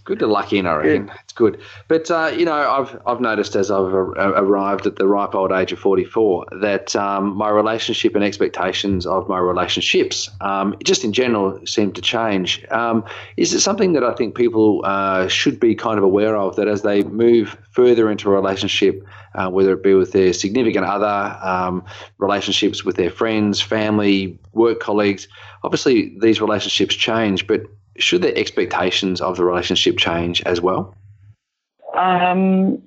Good 0.07 0.19
to 0.19 0.25
luck 0.25 0.53
in, 0.53 0.65
I 0.65 0.75
reckon. 0.75 1.11
It's 1.21 1.33
good. 1.33 1.59
But, 1.89 2.09
uh, 2.09 2.31
you 2.33 2.45
know, 2.45 2.53
I've, 2.53 2.97
I've 3.05 3.19
noticed 3.19 3.57
as 3.57 3.69
I've 3.69 3.93
arrived 3.93 4.87
at 4.87 4.95
the 4.95 5.05
ripe 5.05 5.35
old 5.35 5.51
age 5.51 5.73
of 5.73 5.79
44 5.79 6.45
that 6.61 6.95
um, 6.95 7.35
my 7.35 7.49
relationship 7.49 8.15
and 8.15 8.23
expectations 8.23 9.05
of 9.05 9.27
my 9.27 9.37
relationships, 9.37 10.29
um, 10.39 10.77
just 10.81 11.03
in 11.03 11.11
general, 11.11 11.59
seem 11.65 11.91
to 11.91 12.01
change. 12.01 12.65
Um, 12.71 13.03
is 13.35 13.53
it 13.53 13.59
something 13.59 13.91
that 13.93 14.03
I 14.05 14.13
think 14.13 14.33
people 14.33 14.81
uh, 14.85 15.27
should 15.27 15.59
be 15.59 15.75
kind 15.75 15.97
of 15.97 16.05
aware 16.05 16.37
of 16.37 16.55
that 16.55 16.69
as 16.69 16.83
they 16.83 17.03
move 17.03 17.57
further 17.71 18.09
into 18.09 18.31
a 18.31 18.33
relationship, 18.33 19.05
uh, 19.35 19.49
whether 19.49 19.73
it 19.73 19.83
be 19.83 19.93
with 19.93 20.13
their 20.13 20.31
significant 20.31 20.85
other, 20.85 21.37
um, 21.45 21.83
relationships 22.17 22.85
with 22.85 22.95
their 22.95 23.11
friends, 23.11 23.59
family, 23.59 24.39
work 24.53 24.79
colleagues, 24.79 25.27
obviously 25.63 26.17
these 26.21 26.39
relationships 26.39 26.95
change, 26.95 27.45
but 27.45 27.63
should 27.97 28.21
the 28.21 28.37
expectations 28.37 29.21
of 29.21 29.37
the 29.37 29.43
relationship 29.43 29.97
change 29.97 30.41
as 30.43 30.61
well? 30.61 30.95
Um, 31.95 32.81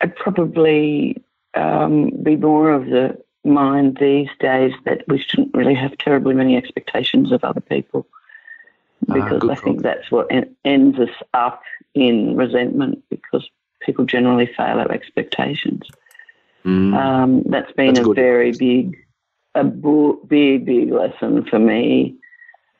I'd 0.00 0.14
probably 0.16 1.22
um, 1.54 2.10
be 2.22 2.36
more 2.36 2.70
of 2.70 2.86
the 2.86 3.18
mind 3.44 3.96
these 3.98 4.28
days 4.40 4.72
that 4.84 5.04
we 5.08 5.18
shouldn't 5.18 5.54
really 5.54 5.74
have 5.74 5.96
terribly 5.98 6.34
many 6.34 6.56
expectations 6.56 7.32
of 7.32 7.42
other 7.44 7.60
people 7.60 8.06
Ah, 9.08 9.14
because 9.14 9.48
I 9.48 9.54
think 9.54 9.82
that's 9.82 10.10
what 10.10 10.26
en- 10.30 10.54
ends 10.64 10.98
us 10.98 11.14
up 11.32 11.62
in 11.94 12.36
resentment 12.36 13.02
because 13.08 13.48
people 13.80 14.04
generally 14.04 14.46
fail 14.46 14.80
our 14.80 14.90
expectations. 14.90 15.82
Mm. 16.64 16.94
Um, 16.94 17.42
that's 17.46 17.72
been 17.72 17.94
That's 17.94 18.00
a 18.00 18.04
good 18.04 18.16
very 18.16 18.52
big, 18.52 18.98
a 19.54 19.64
bo- 19.64 20.20
big, 20.26 20.66
big 20.66 20.90
lesson 20.90 21.44
for 21.44 21.58
me. 21.58 22.16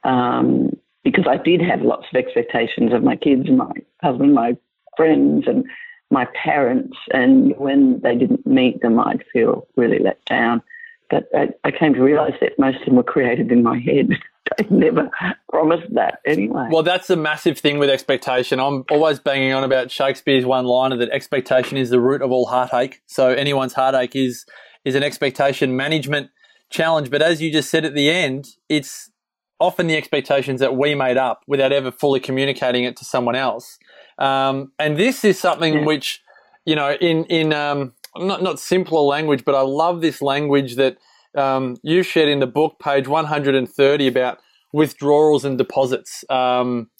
Um, 0.04 0.76
because 1.04 1.26
I 1.28 1.36
did 1.36 1.60
have 1.60 1.82
lots 1.82 2.06
of 2.12 2.16
expectations 2.16 2.92
of 2.92 3.02
my 3.02 3.16
kids, 3.16 3.48
and 3.48 3.58
my 3.58 3.72
husband, 4.02 4.34
my 4.34 4.56
friends, 4.96 5.44
and 5.46 5.64
my 6.10 6.26
parents. 6.42 6.96
And 7.12 7.54
when 7.56 8.00
they 8.02 8.16
didn't 8.16 8.46
meet 8.46 8.80
them, 8.80 8.98
I'd 8.98 9.24
feel 9.32 9.66
really 9.76 9.98
let 9.98 10.24
down. 10.24 10.62
But 11.10 11.28
I, 11.34 11.48
I 11.64 11.70
came 11.70 11.94
to 11.94 12.02
realize 12.02 12.34
that 12.40 12.58
most 12.58 12.80
of 12.80 12.86
them 12.86 12.96
were 12.96 13.02
created 13.02 13.50
in 13.50 13.62
my 13.62 13.78
head. 13.78 14.10
I 14.58 14.66
never 14.70 15.10
promised 15.50 15.92
that 15.94 16.20
anyway. 16.26 16.68
Well, 16.70 16.82
that's 16.82 17.06
the 17.06 17.16
massive 17.16 17.58
thing 17.58 17.78
with 17.78 17.90
expectation. 17.90 18.60
I'm 18.60 18.84
always 18.90 19.18
banging 19.18 19.52
on 19.52 19.62
about 19.62 19.90
Shakespeare's 19.90 20.46
one 20.46 20.64
liner 20.64 20.96
that 20.96 21.10
expectation 21.10 21.76
is 21.76 21.90
the 21.90 22.00
root 22.00 22.22
of 22.22 22.30
all 22.30 22.46
heartache. 22.46 23.02
So 23.06 23.28
anyone's 23.28 23.74
heartache 23.74 24.16
is 24.16 24.46
is 24.84 24.94
an 24.94 25.02
expectation 25.02 25.76
management 25.76 26.30
challenge. 26.70 27.10
But 27.10 27.20
as 27.20 27.42
you 27.42 27.52
just 27.52 27.70
said 27.70 27.84
at 27.84 27.94
the 27.94 28.10
end, 28.10 28.48
it's 28.68 29.10
often 29.60 29.86
the 29.86 29.96
expectations 29.96 30.60
that 30.60 30.76
we 30.76 30.94
made 30.94 31.16
up 31.16 31.42
without 31.46 31.72
ever 31.72 31.90
fully 31.90 32.20
communicating 32.20 32.84
it 32.84 32.96
to 32.96 33.04
someone 33.04 33.34
else. 33.36 33.78
Um, 34.18 34.72
and 34.78 34.96
this 34.96 35.24
is 35.24 35.38
something 35.38 35.74
Yeah. 35.74 35.84
which, 35.84 36.22
you 36.64 36.76
know, 36.76 36.92
in 37.00 37.24
in 37.24 37.52
um, 37.52 37.92
not 38.16 38.42
not 38.42 38.58
simpler 38.58 39.00
language, 39.00 39.44
but 39.44 39.54
I 39.54 39.60
love 39.62 40.00
this 40.00 40.20
language 40.22 40.76
that 40.76 40.96
um, 41.34 41.76
you 41.82 42.02
shared 42.02 42.28
in 42.28 42.40
the 42.40 42.46
book, 42.46 42.78
page 42.78 43.06
130, 43.06 44.06
about 44.06 44.38
withdrawals 44.72 45.44
and 45.44 45.56
deposits. 45.58 46.24
Um, 46.30 46.90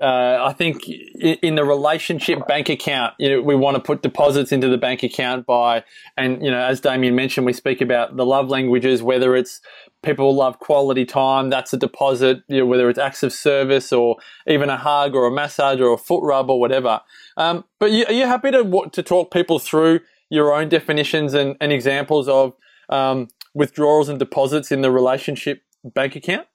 uh, 0.00 0.44
I 0.44 0.52
think 0.52 0.88
in 0.88 1.54
the 1.54 1.64
relationship 1.64 2.46
bank 2.48 2.68
account, 2.68 3.14
you 3.18 3.30
know, 3.30 3.42
we 3.42 3.54
want 3.54 3.76
to 3.76 3.82
put 3.82 4.02
deposits 4.02 4.50
into 4.50 4.68
the 4.68 4.76
bank 4.76 5.02
account 5.04 5.46
by, 5.46 5.84
and 6.16 6.42
you 6.44 6.50
know, 6.50 6.60
as 6.60 6.80
Damian 6.80 7.14
mentioned, 7.14 7.46
we 7.46 7.52
speak 7.52 7.80
about 7.80 8.16
the 8.16 8.26
love 8.26 8.48
languages. 8.48 9.02
Whether 9.02 9.36
it's 9.36 9.60
people 10.02 10.34
love 10.34 10.58
quality 10.58 11.04
time, 11.04 11.48
that's 11.48 11.72
a 11.72 11.76
deposit. 11.76 12.42
You 12.48 12.60
know, 12.60 12.66
whether 12.66 12.90
it's 12.90 12.98
acts 12.98 13.22
of 13.22 13.32
service 13.32 13.92
or 13.92 14.16
even 14.48 14.68
a 14.68 14.76
hug 14.76 15.14
or 15.14 15.26
a 15.26 15.30
massage 15.30 15.80
or 15.80 15.92
a 15.92 15.98
foot 15.98 16.24
rub 16.24 16.50
or 16.50 16.58
whatever. 16.58 17.00
Um, 17.36 17.64
but 17.78 17.92
you, 17.92 18.04
are 18.06 18.12
you 18.12 18.26
happy 18.26 18.50
to 18.50 18.88
to 18.92 19.02
talk 19.02 19.32
people 19.32 19.60
through 19.60 20.00
your 20.28 20.52
own 20.52 20.68
definitions 20.68 21.34
and, 21.34 21.56
and 21.60 21.72
examples 21.72 22.28
of 22.28 22.54
um, 22.88 23.28
withdrawals 23.54 24.08
and 24.08 24.18
deposits 24.18 24.72
in 24.72 24.82
the 24.82 24.90
relationship 24.90 25.62
bank 25.84 26.16
account? 26.16 26.48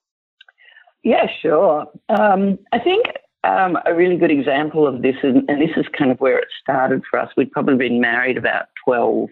Yeah, 1.04 1.28
sure. 1.42 1.86
Um, 2.10 2.60
I 2.74 2.80
think 2.80 3.06
um, 3.44 3.78
a 3.86 3.94
really 3.94 4.18
good 4.18 4.32
example 4.32 4.86
of 4.86 5.02
this, 5.02 5.16
is, 5.24 5.36
and 5.48 5.62
this 5.62 5.76
is 5.78 5.86
kind 5.98 6.12
of 6.12 6.20
where 6.20 6.38
it 6.38 6.50
started 6.62 7.04
for 7.10 7.20
us. 7.20 7.32
We'd 7.38 7.52
probably 7.52 7.76
been 7.76 8.02
married 8.02 8.38
about 8.38 8.68
12 8.84 9.30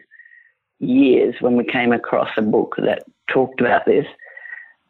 years 0.80 1.36
when 1.42 1.58
we 1.58 1.64
came 1.64 1.92
across 1.92 2.30
a 2.38 2.42
book 2.42 2.76
that 2.78 3.04
talked 3.30 3.60
about 3.60 3.86
this 3.86 4.06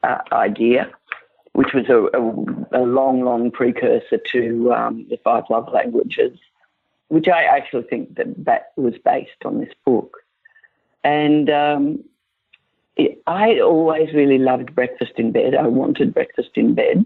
uh, 0.04 0.20
idea, 0.32 0.92
which 1.54 1.74
was 1.74 1.90
a, 1.90 2.04
a, 2.18 2.84
a 2.84 2.86
long, 2.86 3.24
long 3.24 3.50
precursor 3.50 4.18
to 4.32 4.74
um, 4.74 5.08
the 5.10 5.18
five 5.24 5.46
love 5.50 5.72
languages, 5.74 6.38
which 7.08 7.28
I 7.28 7.44
actually 7.44 7.84
think 7.84 8.16
that 8.16 8.46
that 8.46 8.72
was 8.76 8.94
based 9.04 9.46
on 9.46 9.60
this 9.60 9.74
book. 9.84 10.18
And 11.04 11.50
um, 11.50 12.04
I 13.26 13.60
always 13.60 14.14
really 14.14 14.38
loved 14.38 14.76
breakfast 14.76 15.14
in 15.18 15.32
bed. 15.32 15.56
I 15.56 15.68
wanted 15.68 16.14
breakfast 16.14 16.52
in 16.56 16.76
bed. 16.76 17.06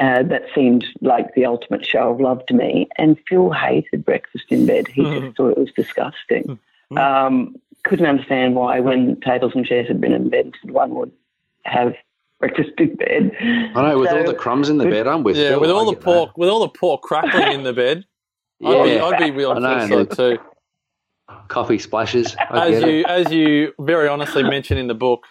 Uh, 0.00 0.22
that 0.22 0.42
seemed 0.54 0.84
like 1.00 1.34
the 1.34 1.44
ultimate 1.44 1.84
show 1.84 2.10
of 2.10 2.20
love 2.20 2.44
to 2.46 2.54
me. 2.54 2.86
And 2.98 3.16
Phil 3.28 3.50
hated 3.50 4.04
breakfast 4.04 4.44
in 4.50 4.64
bed. 4.64 4.86
He 4.86 5.02
just 5.02 5.36
thought 5.36 5.50
it 5.50 5.58
was 5.58 5.72
disgusting. 5.74 6.58
Um, 6.96 7.56
couldn't 7.84 8.06
understand 8.06 8.54
why, 8.54 8.78
when 8.80 9.20
tables 9.20 9.52
and 9.56 9.66
chairs 9.66 9.88
had 9.88 10.00
been 10.00 10.12
invented, 10.12 10.54
one 10.70 10.94
would 10.94 11.10
have 11.64 11.94
breakfast 12.38 12.70
in 12.78 12.94
bed. 12.94 13.32
I 13.40 13.88
know, 13.90 13.98
with 13.98 14.10
So- 14.10 14.18
all 14.18 14.24
the 14.24 14.34
crumbs 14.34 14.68
in 14.68 14.78
the 14.78 14.84
bed, 14.86 15.08
I'm 15.08 15.24
with 15.24 15.36
Yeah, 15.36 15.48
Phil, 15.50 15.60
with 15.62 15.70
I 15.70 15.72
all 15.72 15.84
the 15.86 15.92
get 15.94 16.02
pork, 16.04 16.38
with 16.38 16.48
all 16.48 16.60
the 16.60 16.68
pork 16.68 17.02
crackling 17.02 17.52
in 17.52 17.62
the 17.64 17.72
bed, 17.72 18.04
that. 18.60 18.68
I'd 18.68 18.84
be, 18.84 18.90
Yeah. 18.90 19.04
I'd 19.04 19.18
be 19.18 19.30
real 19.32 19.50
I 19.50 19.58
know, 19.58 19.74
on 19.80 19.88
so 19.88 20.04
too. 20.04 20.38
Coffee 21.48 21.78
splashes. 21.78 22.36
I 22.50 22.68
As 22.68 22.80
get 22.80 22.88
you, 22.90 23.00
it. 23.00 23.06
as 23.06 23.32
you 23.32 23.72
very 23.80 24.06
honestly 24.08 24.42
mentioned 24.44 24.78
in 24.78 24.86
the 24.86 24.94
book. 24.94 25.24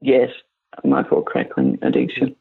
Yes, 0.00 0.30
my 0.84 1.02
poor 1.02 1.22
crackling 1.22 1.78
addiction. 1.82 2.34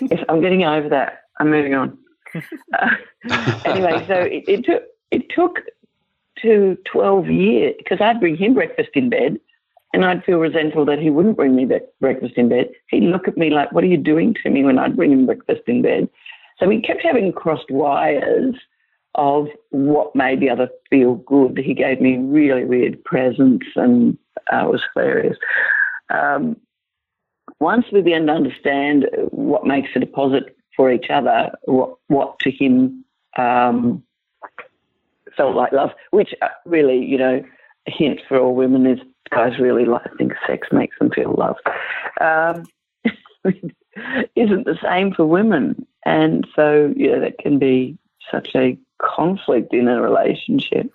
yes, 0.00 0.24
I'm 0.28 0.40
getting 0.40 0.64
over 0.64 0.88
that. 0.88 1.24
I'm 1.38 1.50
moving 1.50 1.74
on. 1.74 1.98
Uh, 2.72 2.90
anyway, 3.64 4.04
so 4.08 4.14
it, 4.14 4.42
it 4.48 4.64
took 4.64 4.82
it 5.12 5.22
took 5.30 5.60
to 6.42 6.76
12 6.92 7.28
years 7.28 7.74
because 7.78 8.00
I'd 8.00 8.18
bring 8.18 8.36
him 8.36 8.54
breakfast 8.54 8.90
in 8.94 9.08
bed, 9.08 9.38
and 9.92 10.04
I'd 10.04 10.24
feel 10.24 10.38
resentful 10.38 10.84
that 10.86 10.98
he 10.98 11.10
wouldn't 11.10 11.36
bring 11.36 11.54
me 11.54 11.64
bre- 11.64 11.86
breakfast 12.00 12.34
in 12.36 12.48
bed. 12.48 12.70
He'd 12.88 13.04
look 13.04 13.28
at 13.28 13.38
me 13.38 13.50
like, 13.50 13.70
"What 13.72 13.84
are 13.84 13.88
you 13.88 13.96
doing 13.96 14.34
to 14.42 14.50
me?" 14.50 14.64
When 14.64 14.78
I'd 14.78 14.96
bring 14.96 15.12
him 15.12 15.26
breakfast 15.26 15.62
in 15.68 15.82
bed. 15.82 16.08
So 16.58 16.66
we 16.66 16.80
kept 16.82 17.02
having 17.02 17.32
crossed 17.32 17.70
wires 17.70 18.56
of 19.14 19.46
what 19.70 20.14
made 20.16 20.40
the 20.40 20.50
other 20.50 20.68
feel 20.90 21.14
good. 21.14 21.58
He 21.58 21.74
gave 21.74 22.00
me 22.00 22.16
really 22.18 22.64
weird 22.64 23.02
presents, 23.04 23.66
and 23.76 24.18
uh, 24.52 24.66
it 24.66 24.70
was 24.72 24.82
hilarious. 24.92 25.38
Um, 26.10 26.56
once 27.60 27.86
we 27.92 28.02
begin 28.02 28.26
to 28.26 28.32
understand 28.32 29.06
what 29.30 29.66
makes 29.66 29.90
a 29.94 30.00
deposit 30.00 30.56
for 30.76 30.92
each 30.92 31.06
other, 31.10 31.50
what, 31.64 31.96
what 32.08 32.38
to 32.40 32.50
him 32.50 33.04
um, 33.36 34.02
felt 35.36 35.54
like 35.54 35.72
love, 35.72 35.90
which 36.10 36.34
uh, 36.42 36.48
really, 36.66 37.04
you 37.04 37.18
know, 37.18 37.42
a 37.86 37.90
hint 37.90 38.20
for 38.28 38.38
all 38.38 38.54
women 38.54 38.86
is 38.86 38.98
guys 39.30 39.58
really 39.58 39.84
like 39.84 40.02
think 40.16 40.32
sex 40.46 40.68
makes 40.72 40.98
them 40.98 41.10
feel 41.10 41.34
loved. 41.36 41.60
Um, 42.20 42.64
isn't 44.36 44.64
the 44.64 44.78
same 44.82 45.12
for 45.12 45.26
women, 45.26 45.86
and 46.04 46.46
so 46.54 46.92
yeah, 46.96 47.18
that 47.18 47.38
can 47.38 47.58
be 47.58 47.98
such 48.30 48.50
a 48.54 48.78
conflict 49.00 49.74
in 49.74 49.88
a 49.88 50.00
relationship. 50.00 50.90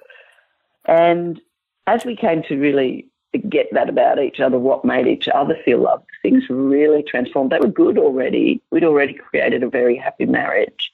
And 0.85 1.39
as 1.85 2.05
we 2.05 2.15
came 2.15 2.43
to 2.43 2.57
really 2.57 3.08
get 3.37 3.67
that 3.73 3.89
about 3.89 4.19
each 4.19 4.39
other, 4.39 4.57
what 4.57 4.83
made 4.83 5.07
each 5.07 5.27
other 5.27 5.55
feel 5.63 5.83
loved, 5.83 6.05
things 6.21 6.43
really 6.49 7.03
transformed. 7.03 7.51
They 7.51 7.59
were 7.59 7.67
good 7.67 7.97
already. 7.97 8.61
We'd 8.71 8.83
already 8.83 9.13
created 9.13 9.63
a 9.63 9.69
very 9.69 9.95
happy 9.95 10.25
marriage, 10.25 10.91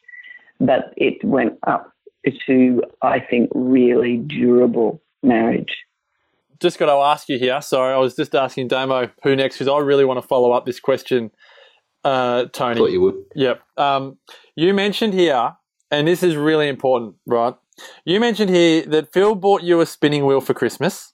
but 0.59 0.93
it 0.97 1.23
went 1.23 1.57
up 1.65 1.93
to, 2.47 2.83
I 3.01 3.19
think, 3.19 3.49
really 3.53 4.17
durable 4.17 5.01
marriage. 5.23 5.85
Just 6.59 6.79
got 6.79 6.87
to 6.87 6.93
ask 6.93 7.29
you 7.29 7.37
here. 7.37 7.61
Sorry, 7.61 7.93
I 7.93 7.97
was 7.97 8.15
just 8.15 8.33
asking 8.33 8.69
Damo 8.69 9.09
who 9.23 9.35
next 9.35 9.55
because 9.55 9.67
I 9.67 9.77
really 9.79 10.05
want 10.05 10.21
to 10.21 10.27
follow 10.27 10.51
up 10.51 10.65
this 10.65 10.79
question, 10.79 11.31
uh, 12.03 12.45
Toni. 12.45 12.77
Thought 12.77 12.91
you 12.91 13.01
would. 13.01 13.15
Yep. 13.35 13.61
Um, 13.77 14.17
you 14.55 14.73
mentioned 14.73 15.13
here, 15.13 15.53
and 15.91 16.07
this 16.07 16.23
is 16.23 16.35
really 16.35 16.69
important, 16.69 17.15
right? 17.25 17.55
You 18.05 18.19
mentioned 18.19 18.49
here 18.49 18.83
that 18.83 19.11
Phil 19.11 19.35
bought 19.35 19.63
you 19.63 19.81
a 19.81 19.85
spinning 19.85 20.25
wheel 20.25 20.39
for 20.39 20.53
Christmas. 20.53 21.11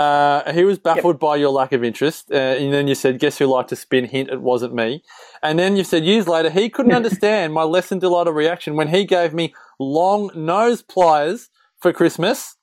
Uh, 0.00 0.52
he 0.52 0.64
was 0.64 0.78
baffled 0.78 1.18
by 1.18 1.36
your 1.36 1.50
lack 1.50 1.72
of 1.72 1.84
interest, 1.84 2.30
uh, 2.32 2.34
and 2.36 2.72
then 2.72 2.88
you 2.88 2.94
said, 2.94 3.18
"Guess 3.18 3.38
who 3.38 3.46
liked 3.46 3.68
to 3.68 3.76
spin?" 3.76 4.06
Hint: 4.06 4.30
It 4.30 4.40
wasn't 4.40 4.74
me. 4.74 5.02
And 5.42 5.58
then 5.58 5.76
you 5.76 5.84
said 5.84 6.04
years 6.04 6.26
later 6.26 6.48
he 6.48 6.70
couldn't 6.70 6.92
understand 7.00 7.52
my 7.52 7.64
less 7.64 7.88
than 7.90 7.98
delighted 7.98 8.34
reaction 8.34 8.76
when 8.76 8.88
he 8.88 9.04
gave 9.04 9.34
me 9.34 9.52
long 9.78 10.30
nose 10.34 10.80
pliers 10.82 11.50
for 11.82 11.92
Christmas. 11.92 12.56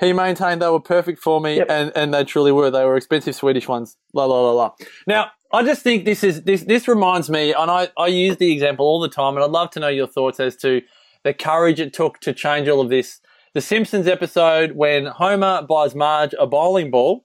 He 0.00 0.12
maintained 0.12 0.62
they 0.62 0.68
were 0.68 0.80
perfect 0.80 1.22
for 1.22 1.40
me, 1.40 1.58
Yep. 1.58 1.66
and, 1.70 1.92
and 1.94 2.14
they 2.14 2.24
truly 2.24 2.50
were. 2.52 2.70
They 2.70 2.84
were 2.84 2.96
expensive 2.96 3.34
Swedish 3.36 3.68
ones. 3.68 3.96
La 4.14 4.24
la 4.24 4.40
la 4.40 4.52
la. 4.52 4.70
Now, 5.06 5.30
I 5.52 5.62
just 5.62 5.82
think 5.82 6.04
this 6.04 6.24
is 6.24 6.42
this 6.42 6.64
this 6.64 6.88
reminds 6.88 7.28
me, 7.30 7.52
and 7.52 7.70
I, 7.70 7.88
I 7.98 8.06
use 8.08 8.36
the 8.38 8.50
example 8.52 8.86
all 8.86 9.00
the 9.00 9.08
time, 9.08 9.34
and 9.36 9.44
I'd 9.44 9.50
love 9.50 9.70
to 9.72 9.80
know 9.80 9.88
your 9.88 10.06
thoughts 10.08 10.40
as 10.40 10.56
to 10.56 10.80
the 11.22 11.34
courage 11.34 11.78
it 11.80 11.92
took 11.92 12.18
to 12.20 12.32
change 12.32 12.66
all 12.68 12.80
of 12.80 12.88
this. 12.88 13.20
The 13.52 13.60
Simpsons 13.60 14.06
episode 14.06 14.76
when 14.76 15.06
Homer 15.06 15.62
buys 15.68 15.96
Marge 15.96 16.36
a 16.38 16.46
bowling 16.46 16.88
ball, 16.92 17.24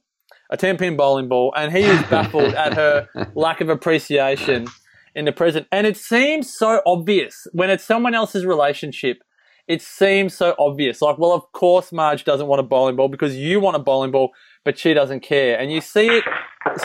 a 0.49 0.57
10 0.57 0.77
pin 0.77 0.97
bowling 0.97 1.29
ball, 1.29 1.53
and 1.55 1.71
he 1.71 1.83
is 1.83 2.01
baffled 2.09 2.55
at 2.55 2.73
her 2.73 3.07
lack 3.35 3.61
of 3.61 3.69
appreciation 3.69 4.65
in 5.13 5.25
the 5.25 5.31
present. 5.31 5.67
And 5.71 5.85
it 5.85 5.97
seems 5.97 6.51
so 6.51 6.81
obvious 6.83 7.45
when 7.51 7.69
it's 7.69 7.83
someone 7.83 8.15
else's 8.15 8.43
relationship. 8.43 9.19
It 9.67 9.83
seems 9.83 10.35
so 10.35 10.55
obvious. 10.57 10.99
Like, 10.99 11.19
well, 11.19 11.31
of 11.31 11.51
course, 11.51 11.91
Marge 11.91 12.23
doesn't 12.23 12.47
want 12.47 12.59
a 12.59 12.63
bowling 12.63 12.95
ball 12.95 13.07
because 13.07 13.35
you 13.35 13.59
want 13.59 13.75
a 13.75 13.79
bowling 13.79 14.09
ball, 14.09 14.31
but 14.63 14.79
she 14.79 14.95
doesn't 14.95 15.19
care. 15.19 15.59
And 15.59 15.71
you 15.71 15.79
see 15.79 16.07
it 16.07 16.23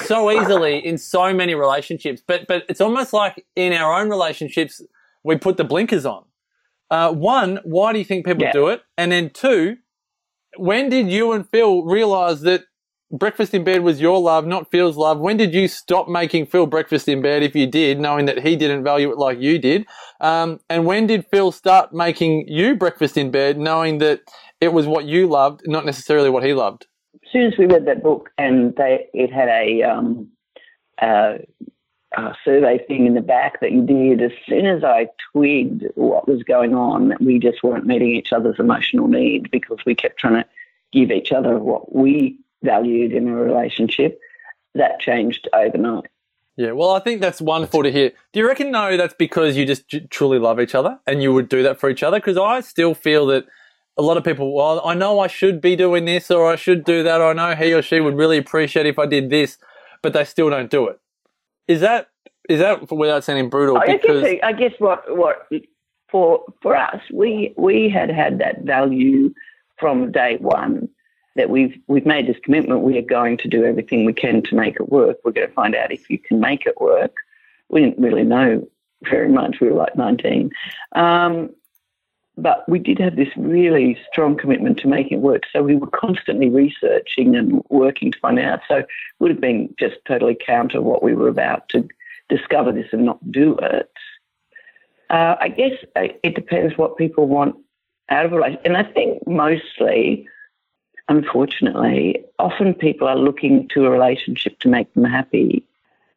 so 0.05 0.31
easily 0.31 0.85
in 0.85 0.99
so 0.99 1.33
many 1.33 1.55
relationships. 1.55 2.23
But 2.27 2.47
but 2.47 2.65
it's 2.69 2.83
almost 2.83 3.15
like 3.15 3.47
in 3.57 3.73
our 3.73 4.03
own 4.03 4.11
relationships, 4.11 4.83
we 5.25 5.37
put 5.37 5.57
the 5.57 5.65
blinkers 5.65 6.05
on. 6.05 6.25
Uh, 6.91 7.13
one, 7.13 7.61
why 7.65 7.93
do 7.93 7.99
you 7.99 8.05
think 8.05 8.27
people 8.27 8.45
Yeah. 8.45 8.53
do 8.53 8.69
it? 8.69 8.83
And 8.99 9.13
then 9.13 9.31
two, 9.31 9.77
when 10.57 10.89
did 10.89 11.11
you 11.11 11.33
and 11.33 11.49
Phil 11.49 11.85
realize 11.85 12.41
that 12.43 12.65
breakfast 13.13 13.55
in 13.55 13.65
bed 13.65 13.83
was 13.83 14.01
your 14.01 14.21
love, 14.21 14.47
not 14.47 14.71
Phil's 14.71 14.97
love? 14.97 15.21
When 15.21 15.37
did 15.37 15.55
you 15.55 15.69
stop 15.69 16.09
making 16.09 16.47
Phil 16.47 16.67
breakfast 16.67 17.09
in 17.09 17.23
bed 17.23 17.43
if 17.43 17.55
you 17.55 17.67
did, 17.67 18.01
knowing 18.01 18.27
that 18.27 18.41
he 18.41 18.57
didn't 18.57 18.85
value 18.85 19.11
it 19.11 19.19
like 19.19 19.41
you 19.41 19.59
did? 19.59 19.87
Um, 20.21 20.61
and 20.69 20.87
when 20.87 21.07
did 21.07 21.27
Phil 21.31 21.53
start 21.53 21.93
making 21.93 22.47
you 22.49 22.77
breakfast 22.77 23.17
in 23.17 23.31
bed, 23.31 23.59
knowing 23.59 23.99
that 23.99 24.21
it 24.61 24.73
was 24.73 24.87
what 24.87 25.05
you 25.05 25.29
loved, 25.29 25.63
not 25.67 25.85
necessarily 25.87 26.31
what 26.31 26.45
he 26.45 26.55
loved? 26.55 26.87
as 27.15 27.33
soon 27.33 27.53
as 27.53 27.59
we 27.59 27.67
read 27.67 27.87
that 27.87 28.03
book 28.03 28.31
and 28.39 28.75
they 28.77 29.07
it 29.13 29.33
had 29.33 29.49
a 29.49 29.83
um, 29.83 30.29
uh, 31.01 31.35
uh, 32.17 32.33
survey 32.45 32.85
thing 32.87 33.07
in 33.07 33.15
the 33.15 33.21
back 33.21 33.61
that 33.61 33.73
you 33.73 33.83
did, 33.83 34.21
as 34.21 34.33
soon 34.49 34.67
as 34.67 34.83
I 34.83 35.09
twigged 35.33 35.85
what 35.95 36.27
was 36.27 36.43
going 36.43 36.75
on, 36.75 37.15
we 37.21 37.39
just 37.39 37.63
weren't 37.63 37.87
meeting 37.87 38.11
each 38.11 38.33
other's 38.33 38.59
emotional 38.59 39.07
needs 39.07 39.47
because 39.51 39.79
we 39.87 39.95
kept 39.95 40.19
trying 40.19 40.43
to 40.43 40.49
give 40.93 41.11
each 41.11 41.31
other 41.31 41.59
what 41.59 41.95
we 41.95 42.39
valued 42.63 43.13
in 43.13 43.29
a 43.29 43.35
relationship. 43.35 44.21
That 44.75 45.01
changed 45.01 45.49
overnight. 45.53 46.07
Yeah, 46.57 46.73
well, 46.73 46.91
I 46.91 47.01
think 47.01 47.21
that's 47.21 47.41
wonderful 47.41 47.85
to 47.85 47.93
hear. 47.93 48.13
Do 48.33 48.41
you 48.41 48.47
reckon, 48.47 48.71
no, 48.71 48.97
that's 48.97 49.15
because 49.15 49.57
you 49.57 49.65
just 49.65 49.85
truly 50.11 50.39
love 50.39 50.61
each 50.61 50.75
other 50.75 50.99
and 51.07 51.23
you 51.23 51.33
would 51.33 51.49
do 51.49 51.63
that 51.63 51.79
for 51.79 51.89
each 51.89 52.03
other? 52.03 52.19
Because 52.19 52.37
I 52.37 52.61
still 52.61 52.93
feel 52.93 53.27
that 53.27 53.47
a 53.97 54.03
lot 54.03 54.17
of 54.17 54.25
people, 54.25 54.55
well, 54.55 54.83
I 54.85 54.95
know 54.95 55.21
I 55.21 55.27
should 55.27 55.61
be 55.61 55.77
doing 55.77 56.05
this 56.05 56.31
or 56.31 56.53
I 56.53 56.57
should 56.57 56.85
do 56.85 57.03
that, 57.03 57.21
or 57.21 57.31
I 57.31 57.33
know 57.33 57.55
he 57.55 57.73
or 57.73 57.83
she 57.83 58.01
would 58.01 58.17
really 58.17 58.37
appreciate 58.37 58.87
if 58.87 58.99
I 58.99 59.07
did 59.07 59.31
this, 59.31 59.59
but 60.03 60.13
they 60.13 60.25
still 60.25 60.51
don't 60.51 60.71
do 60.71 60.89
it. 60.89 60.99
Is 61.71 61.83
that 61.83 62.09
is 62.49 62.59
that 62.59 62.91
without 62.91 63.23
sounding 63.23 63.49
brutal? 63.49 63.77
I 63.77 63.97
Because 63.97 64.25
guess, 64.25 64.41
I 64.43 64.53
guess 64.53 64.73
what 64.81 65.05
what 65.17 65.49
for 66.11 66.45
for 66.61 66.77
us, 66.77 67.01
we 67.13 67.55
we 67.57 67.89
had 67.89 68.11
had 68.11 68.41
that 68.41 68.63
value 68.63 69.33
from 69.79 70.11
day 70.11 70.37
one 70.41 70.89
that 71.37 71.49
we've 71.49 71.79
we've 71.87 72.05
made 72.05 72.27
this 72.27 72.39
commitment. 72.43 72.81
We 72.81 72.99
are 72.99 73.03
going 73.03 73.37
to 73.39 73.49
do 73.49 73.65
everything 73.65 74.05
we 74.05 74.13
can 74.13 74.43
to 74.43 74.57
make 74.57 74.81
it 74.81 74.89
work. 74.89 75.19
We're 75.25 75.31
going 75.31 75.47
to 75.47 75.55
find 75.55 75.77
out 75.77 75.93
if 75.93 76.11
you 76.11 76.19
can 76.19 76.41
make 76.41 76.67
it 76.67 76.81
work. 76.81 77.15
We 77.69 77.83
didn't 77.83 78.03
really 78.03 78.25
know 78.25 78.67
very 79.05 79.29
much. 79.29 79.61
We 79.61 79.69
were 79.69 79.79
like 79.79 79.95
nineteen, 79.95 80.51
um, 80.97 81.51
but 82.43 82.69
we 82.69 82.79
did 82.79 82.99
have 82.99 83.17
this 83.17 83.29
really 83.37 83.99
strong 84.11 84.37
commitment 84.37 84.79
to 84.79 84.89
making 84.89 85.19
it 85.19 85.21
work. 85.23 85.43
So 85.53 85.63
we 85.63 85.77
were 85.77 85.89
constantly 85.89 86.49
researching 86.49 87.37
and 87.37 87.63
working 87.69 88.13
to 88.13 88.19
find 88.19 88.39
out. 88.39 88.61
So 88.69 88.77
it 88.77 88.87
would 89.19 89.31
have 89.31 89.41
been 89.41 89.75
just 89.79 89.97
totally 90.07 90.37
counter 90.47 90.81
what 90.81 91.03
we 91.03 91.15
were 91.15 91.29
about 91.29 91.69
to 91.71 91.87
discover 92.29 92.73
this 92.73 92.89
and 92.93 93.05
not 93.05 93.31
do 93.31 93.57
it. 93.61 93.91
Uh, 95.11 95.37
I 95.41 95.49
guess 95.49 95.73
it 95.97 96.35
depends 96.35 96.79
what 96.79 96.97
people 96.97 97.27
want 97.27 97.57
out 98.09 98.27
of 98.27 98.33
a 98.33 98.37
relationship. 98.37 98.67
And 98.67 98.77
I 98.77 98.85
think 98.85 99.27
mostly, 99.27 100.29
unfortunately, 101.09 102.25
often 102.39 102.75
people 102.75 103.09
are 103.09 103.17
looking 103.17 103.69
to 103.75 103.87
a 103.87 103.91
relationship 103.91 104.59
to 104.61 104.69
make 104.69 104.93
them 104.95 105.05
happy 105.05 105.67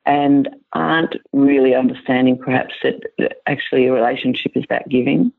and 0.05 0.49
aren't 0.73 1.15
really 1.31 1.73
understanding 1.73 2.37
perhaps 2.37 2.75
that 2.83 3.01
actually 3.47 3.87
a 3.87 3.93
relationship 3.93 4.51
is 4.55 4.63
about 4.65 4.87
giving, 4.89 5.31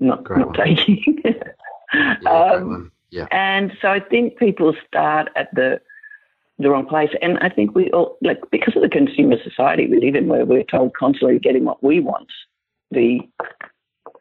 not, 0.00 0.24
Great 0.24 0.38
not 0.40 0.56
one. 0.58 0.66
taking. 0.66 1.22
Yeah, 1.24 1.32
Um, 2.30 2.90
yeah. 3.10 3.26
and 3.30 3.72
so 3.80 3.88
I 3.90 4.00
think 4.00 4.36
people 4.38 4.74
start 4.86 5.28
at 5.36 5.54
the 5.54 5.80
the 6.58 6.70
wrong 6.70 6.86
place. 6.86 7.10
And 7.22 7.38
I 7.38 7.48
think 7.50 7.74
we 7.74 7.90
all 7.92 8.16
like 8.22 8.40
because 8.50 8.74
of 8.76 8.82
the 8.82 8.88
consumer 8.88 9.36
society 9.42 9.86
we 9.86 10.00
live 10.00 10.14
in, 10.14 10.26
where 10.26 10.44
we're 10.44 10.64
told 10.64 10.94
constantly 10.94 11.38
getting 11.38 11.64
what 11.64 11.82
we 11.82 12.00
want, 12.00 12.28
the 12.90 13.20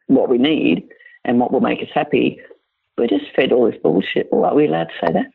what 0.07 0.29
we 0.29 0.37
need, 0.37 0.87
and 1.23 1.39
what 1.39 1.51
will 1.51 1.61
make 1.61 1.81
us 1.81 1.89
happy. 1.93 2.39
We're 2.97 3.07
just 3.07 3.25
fed 3.35 3.51
all 3.51 3.69
this 3.69 3.79
bullshit. 3.81 4.27
Well, 4.31 4.45
are 4.45 4.55
we 4.55 4.67
allowed 4.67 4.85
to 4.89 5.07
say 5.07 5.13
that? 5.13 5.25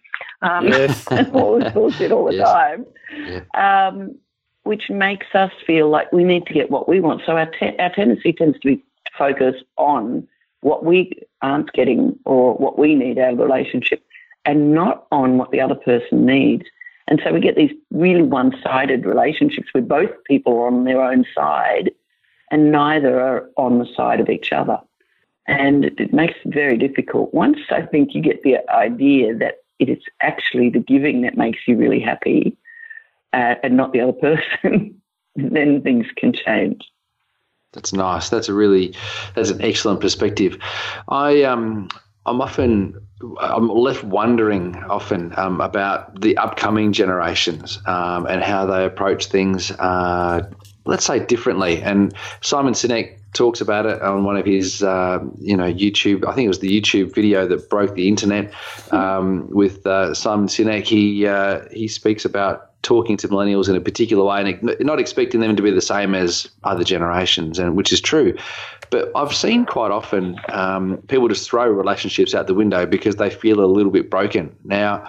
Um, 0.48 0.68
Yes. 0.68 1.06
all 1.32 1.58
this 1.58 1.72
bullshit 1.72 2.12
all 2.12 2.26
the 2.26 2.34
Yes. 2.36 2.48
time, 2.48 2.86
Yeah. 3.26 3.88
um, 3.88 4.14
which 4.62 4.88
makes 4.88 5.26
us 5.34 5.50
feel 5.66 5.90
like 5.90 6.12
we 6.12 6.22
need 6.24 6.46
to 6.46 6.54
get 6.54 6.70
what 6.70 6.88
we 6.88 7.00
want. 7.00 7.22
So 7.26 7.36
our 7.36 7.46
te- 7.46 7.76
our 7.78 7.90
tendency 7.94 8.32
tends 8.32 8.58
to 8.60 8.66
be 8.76 8.84
focus 9.16 9.56
on 9.76 10.26
what 10.60 10.84
we 10.84 11.12
aren't 11.42 11.72
getting 11.72 12.18
or 12.24 12.54
what 12.54 12.78
we 12.78 12.94
need 12.94 13.18
out 13.18 13.32
of 13.32 13.40
a 13.40 13.44
relationship 13.44 14.04
and 14.44 14.74
not 14.74 15.06
on 15.10 15.38
what 15.38 15.50
the 15.50 15.60
other 15.60 15.74
person 15.74 16.26
needs. 16.26 16.64
And 17.08 17.20
so 17.24 17.32
we 17.32 17.40
get 17.40 17.56
these 17.56 17.72
really 17.90 18.22
one 18.22 18.54
sided 18.62 19.04
relationships 19.04 19.68
where 19.72 19.82
both 19.82 20.10
people 20.24 20.54
are 20.54 20.66
on 20.66 20.84
their 20.84 21.02
own 21.02 21.24
side 21.34 21.90
and 22.50 22.70
neither 22.70 23.20
are 23.20 23.50
on 23.56 23.78
the 23.78 23.86
side 23.96 24.20
of 24.20 24.28
each 24.28 24.52
other. 24.52 24.78
And 25.46 25.86
it 25.86 26.12
makes 26.12 26.34
it 26.44 26.54
very 26.54 26.76
difficult. 26.76 27.34
Once 27.34 27.58
I 27.70 27.82
think 27.82 28.14
you 28.14 28.22
get 28.22 28.42
the 28.42 28.58
idea 28.70 29.34
that 29.36 29.56
it 29.78 29.88
is 29.88 30.02
actually 30.22 30.70
the 30.70 30.78
giving 30.78 31.22
that 31.22 31.36
makes 31.36 31.60
you 31.66 31.76
really 31.76 32.00
happy 32.00 32.56
uh, 33.32 33.54
and 33.62 33.76
not 33.76 33.92
the 33.92 34.00
other 34.00 34.12
person, 34.36 35.00
then 35.34 35.82
things 35.82 36.06
can 36.16 36.32
change. 36.32 36.82
That's 37.72 37.92
nice. 37.92 38.28
That's 38.30 38.48
a 38.48 38.54
really, 38.54 38.94
that's 39.34 39.50
an 39.50 39.62
excellent 39.62 40.00
perspective. 40.00 40.58
I 41.08 41.44
um, 41.44 41.88
I'm 42.26 42.40
often, 42.40 42.94
I'm 43.40 43.68
left 43.68 44.04
wondering 44.04 44.76
often 44.76 45.32
um, 45.36 45.60
about 45.60 46.20
the 46.20 46.36
upcoming 46.36 46.92
generations 46.92 47.78
um, 47.86 48.26
and 48.26 48.42
how 48.42 48.66
they 48.66 48.84
approach 48.84 49.26
things. 49.26 49.70
Uh, 49.70 50.50
let's 50.84 51.04
say 51.04 51.24
differently. 51.24 51.82
And 51.82 52.14
Simon 52.40 52.74
Sinek 52.74 53.18
talks 53.32 53.60
about 53.60 53.86
it 53.86 54.02
on 54.02 54.24
one 54.24 54.36
of 54.36 54.44
his, 54.44 54.82
uh, 54.82 55.20
you 55.38 55.56
know, 55.56 55.72
YouTube. 55.72 56.26
I 56.26 56.34
think 56.34 56.46
it 56.46 56.48
was 56.48 56.58
the 56.58 56.80
YouTube 56.80 57.14
video 57.14 57.46
that 57.46 57.70
broke 57.70 57.94
the 57.94 58.08
internet 58.08 58.52
um, 58.90 59.48
with 59.50 59.86
uh, 59.86 60.14
Simon 60.14 60.46
Sinek. 60.46 60.84
He 60.84 61.26
uh, 61.26 61.60
he 61.72 61.88
speaks 61.88 62.24
about 62.24 62.69
talking 62.82 63.16
to 63.18 63.28
millennials 63.28 63.68
in 63.68 63.76
a 63.76 63.80
particular 63.80 64.24
way 64.24 64.40
and 64.40 64.76
not 64.80 64.98
expecting 64.98 65.40
them 65.40 65.56
to 65.56 65.62
be 65.62 65.70
the 65.70 65.80
same 65.80 66.14
as 66.14 66.48
other 66.64 66.84
generations, 66.84 67.58
and 67.58 67.76
which 67.76 67.92
is 67.92 68.00
true. 68.00 68.36
But 68.90 69.10
I've 69.14 69.34
seen 69.34 69.66
quite 69.66 69.90
often 69.90 70.36
um, 70.48 70.98
people 71.08 71.28
just 71.28 71.48
throw 71.48 71.68
relationships 71.68 72.34
out 72.34 72.46
the 72.46 72.54
window 72.54 72.86
because 72.86 73.16
they 73.16 73.30
feel 73.30 73.62
a 73.62 73.66
little 73.66 73.92
bit 73.92 74.10
broken. 74.10 74.54
Now, 74.64 75.08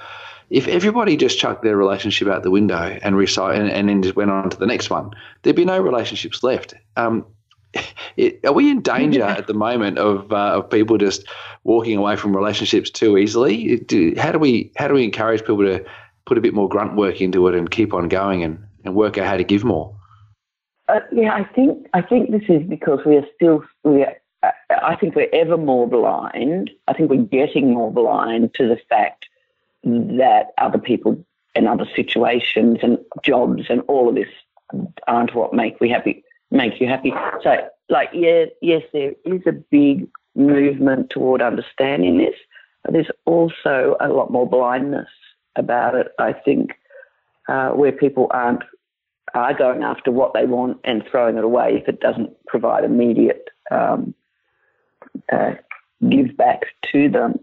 if 0.49 0.67
everybody 0.67 1.15
just 1.15 1.39
chucked 1.39 1.63
their 1.63 1.77
relationship 1.77 2.27
out 2.27 2.43
the 2.43 2.51
window 2.51 2.99
and 3.01 3.15
recite 3.15 3.57
and, 3.57 3.69
and 3.71 3.87
then 3.87 4.03
just 4.03 4.15
went 4.15 4.29
on 4.29 4.49
to 4.49 4.57
the 4.57 4.67
next 4.67 4.89
one, 4.89 5.11
there'd 5.41 5.55
be 5.55 5.65
no 5.65 5.79
relationships 5.79 6.43
left. 6.43 6.73
Um, 6.97 7.25
it, 8.17 8.41
are 8.45 8.51
we 8.51 8.69
in 8.69 8.81
danger 8.81 9.23
at 9.23 9.47
the 9.47 9.53
moment 9.53 9.97
of 9.97 10.31
uh, 10.31 10.57
of 10.57 10.69
people 10.69 10.97
just 10.97 11.25
walking 11.63 11.97
away 11.97 12.17
from 12.17 12.35
relationships 12.35 12.89
too 12.89 13.17
easily? 13.17 13.77
Do, 13.77 14.13
how 14.17 14.33
do 14.33 14.39
we 14.39 14.71
how 14.75 14.89
do 14.89 14.93
we 14.93 15.05
encourage 15.05 15.39
people 15.41 15.59
to 15.59 15.85
put 16.31 16.37
a 16.37 16.41
bit 16.41 16.53
more 16.53 16.69
grunt 16.69 16.95
work 16.95 17.19
into 17.19 17.45
it 17.49 17.55
and 17.55 17.69
keep 17.69 17.93
on 17.93 18.07
going 18.07 18.41
and, 18.41 18.57
and 18.85 18.95
work 18.95 19.17
out 19.17 19.27
how 19.27 19.35
to 19.35 19.43
give 19.43 19.65
more? 19.65 19.93
Uh, 20.87 21.01
yeah, 21.11 21.33
I 21.33 21.43
think 21.43 21.85
I 21.93 22.01
think 22.01 22.31
this 22.31 22.43
is 22.47 22.63
because 22.69 22.99
we 23.05 23.17
are 23.17 23.25
still 23.35 23.65
we 23.83 24.03
are, 24.03 24.15
uh, 24.41 24.51
I 24.81 24.95
think 24.95 25.13
we're 25.13 25.27
ever 25.33 25.57
more 25.57 25.89
blind. 25.89 26.71
I 26.87 26.93
think 26.93 27.09
we're 27.09 27.23
getting 27.23 27.73
more 27.73 27.91
blind 27.91 28.53
to 28.53 28.65
the 28.65 28.79
fact 28.87 29.25
that 29.83 30.53
other 30.57 30.77
people 30.77 31.21
and 31.53 31.67
other 31.67 31.85
situations 31.97 32.77
and 32.81 32.97
jobs 33.23 33.63
and 33.67 33.81
all 33.89 34.07
of 34.07 34.15
this 34.15 34.29
aren't 35.09 35.35
what 35.35 35.53
make 35.53 35.81
we 35.81 35.89
happy 35.89 36.23
make 36.49 36.79
you 36.79 36.87
happy. 36.87 37.13
So, 37.43 37.57
like, 37.89 38.09
yeah, 38.13 38.45
yes, 38.61 38.83
there 38.93 39.11
is 39.25 39.41
a 39.45 39.51
big 39.51 40.07
movement 40.33 41.09
toward 41.09 41.41
understanding 41.41 42.19
this, 42.19 42.35
but 42.85 42.93
there's 42.93 43.11
also 43.25 43.97
a 43.99 44.07
lot 44.07 44.31
more 44.31 44.47
blindness 44.47 45.09
about 45.55 45.95
it. 45.95 46.07
I 46.19 46.33
think 46.33 46.71
uh, 47.47 47.69
where 47.69 47.91
people 47.91 48.27
aren't 48.31 48.63
are 49.33 49.53
going 49.53 49.83
after 49.83 50.11
what 50.11 50.33
they 50.33 50.45
want 50.45 50.77
and 50.83 51.03
throwing 51.09 51.37
it 51.37 51.43
away 51.43 51.77
if 51.81 51.87
it 51.87 52.01
doesn't 52.01 52.31
provide 52.47 52.83
immediate 52.83 53.49
um, 53.69 54.13
uh, 55.31 55.53
give 56.09 56.35
back 56.35 56.61
to 56.91 57.09
them. 57.09 57.39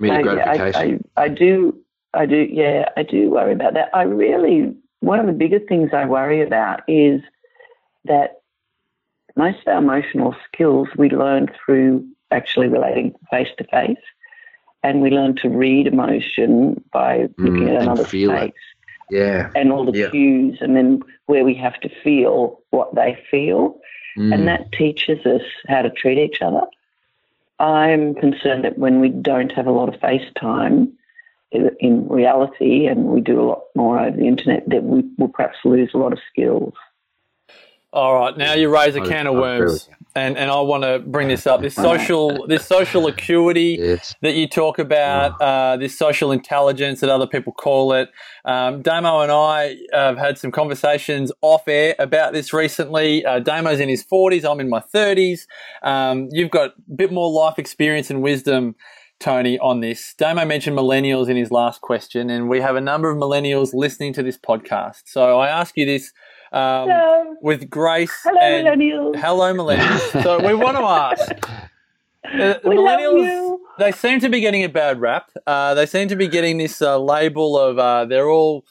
Immediate 0.00 0.24
So, 0.24 0.34
gratification. 0.34 1.04
I, 1.16 1.20
I, 1.20 1.24
I 1.24 1.28
do, 1.28 1.78
I 2.14 2.26
do, 2.26 2.48
yeah, 2.50 2.88
I 2.96 3.02
do 3.04 3.30
worry 3.30 3.52
about 3.52 3.74
that. 3.74 3.90
I 3.94 4.02
really, 4.02 4.74
one 5.00 5.20
of 5.20 5.26
the 5.26 5.32
biggest 5.32 5.68
things 5.68 5.90
I 5.92 6.04
worry 6.04 6.42
about 6.42 6.80
is 6.88 7.20
that 8.04 8.40
most 9.36 9.58
of 9.66 9.68
our 9.68 9.78
emotional 9.78 10.34
skills 10.46 10.88
we 10.96 11.10
learn 11.10 11.48
through 11.64 12.06
actually 12.30 12.68
relating 12.68 13.14
face 13.30 13.48
to 13.58 13.64
face, 13.64 13.96
and 14.84 15.00
we 15.00 15.10
learn 15.10 15.34
to 15.36 15.48
read 15.48 15.86
emotion 15.88 16.80
by 16.92 17.28
looking 17.38 17.54
Mm, 17.54 17.68
at 17.68 17.68
another 17.70 17.80
another's 17.80 18.10
feel 18.10 18.30
it. 18.32 18.38
face 18.38 18.52
Yeah. 19.10 19.50
and 19.56 19.72
all 19.72 19.84
the 19.90 19.98
Yeah. 19.98 20.10
cues, 20.10 20.58
and 20.60 20.76
then 20.76 21.02
where 21.26 21.44
we 21.44 21.54
have 21.54 21.80
to 21.80 21.88
feel 21.88 22.60
what 22.70 22.94
they 22.94 23.16
feel, 23.30 23.80
Mm. 24.16 24.32
and 24.34 24.46
that 24.46 24.70
teaches 24.72 25.24
us 25.26 25.42
how 25.68 25.82
to 25.82 25.90
treat 25.90 26.18
each 26.18 26.40
other. 26.42 26.62
I'm 27.58 28.14
concerned 28.14 28.64
that 28.64 28.78
when 28.78 29.00
we 29.00 29.08
don't 29.08 29.52
have 29.52 29.66
a 29.66 29.72
lot 29.72 29.88
of 29.88 30.00
face 30.00 30.28
time 30.34 30.92
in 31.80 32.08
reality, 32.08 32.86
and 32.86 33.06
we 33.06 33.20
do 33.20 33.40
a 33.40 33.46
lot 33.52 33.62
more 33.74 33.98
over 33.98 34.16
the 34.16 34.26
internet, 34.26 34.68
that 34.68 34.82
we 34.84 35.02
will 35.18 35.28
perhaps 35.28 35.58
lose 35.64 35.94
a 35.94 35.98
lot 35.98 36.12
of 36.12 36.18
skills. 36.30 36.74
All 37.94 38.12
right, 38.16 38.36
now 38.36 38.54
you 38.54 38.68
raise 38.74 38.96
a 38.96 39.02
I- 39.02 39.06
can 39.06 39.28
of 39.28 39.34
worms, 39.36 39.88
and 40.16 40.36
and 40.36 40.50
I 40.50 40.60
want 40.62 40.82
to 40.82 40.98
bring 40.98 41.28
this 41.28 41.46
up. 41.46 41.60
This 41.62 41.76
social, 41.76 42.44
this 42.48 42.66
social 42.66 43.06
acuity 43.06 43.76
Yes. 43.80 44.16
that 44.20 44.34
you 44.34 44.48
talk 44.48 44.80
about, 44.80 45.40
uh, 45.40 45.76
this 45.76 45.96
social 45.96 46.32
intelligence 46.32 46.98
that 47.02 47.08
other 47.08 47.28
people 47.28 47.52
call 47.52 47.92
it. 47.92 48.10
Um, 48.44 48.82
Damo 48.82 49.20
and 49.20 49.30
I 49.30 49.76
have 49.92 50.18
had 50.18 50.38
some 50.38 50.50
conversations 50.50 51.30
off 51.40 51.68
air 51.68 51.94
about 52.00 52.32
this 52.32 52.52
recently. 52.52 53.24
Uh, 53.24 53.38
Damo's 53.38 53.78
in 53.78 53.88
his 53.88 54.02
forties. 54.02 54.44
I'm 54.44 54.58
in 54.58 54.68
my 54.68 54.80
thirties. 54.80 55.46
Um, 55.84 56.26
you've 56.32 56.50
got 56.50 56.70
a 56.70 56.94
bit 56.96 57.12
more 57.12 57.30
life 57.30 57.60
experience 57.60 58.10
and 58.10 58.22
wisdom. 58.22 58.74
Toni, 59.20 59.56
on 59.60 59.78
this. 59.80 60.12
Damo 60.18 60.44
mentioned 60.44 60.76
millennials 60.76 61.28
in 61.28 61.36
his 61.36 61.52
last 61.52 61.80
question, 61.80 62.28
and 62.28 62.48
we 62.48 62.60
have 62.60 62.74
a 62.74 62.80
number 62.80 63.08
of 63.10 63.16
millennials 63.16 63.70
listening 63.72 64.12
to 64.14 64.24
this 64.24 64.36
podcast. 64.36 65.02
So 65.06 65.38
I 65.38 65.46
ask 65.48 65.76
you 65.76 65.86
this 65.86 66.12
um, 66.54 66.88
Hello. 66.88 67.34
with 67.42 67.68
grace 67.68 68.12
Hello, 68.22 68.38
and 68.40 68.66
millennials. 68.66 69.16
hello 69.16 69.52
millennials. 69.54 70.22
so 70.22 70.38
we 70.46 70.54
want 70.54 70.76
to 70.76 70.82
ask. 70.84 71.50
uh, 72.24 72.54
We 72.64 72.78
love 72.78 73.00
millennials, 73.00 73.24
you. 73.26 73.66
they 73.78 73.92
seem 73.92 74.20
to 74.20 74.28
be 74.28 74.40
getting 74.40 74.64
a 74.64 74.68
bad 74.68 75.00
rap. 75.00 75.30
Uh, 75.46 75.74
they 75.74 75.86
seem 75.86 76.08
to 76.08 76.16
be 76.16 76.28
getting 76.28 76.58
this 76.58 76.80
uh, 76.80 76.98
label 76.98 77.58
of 77.58 77.78
uh, 77.78 78.04
they're 78.06 78.28
all 78.30 78.64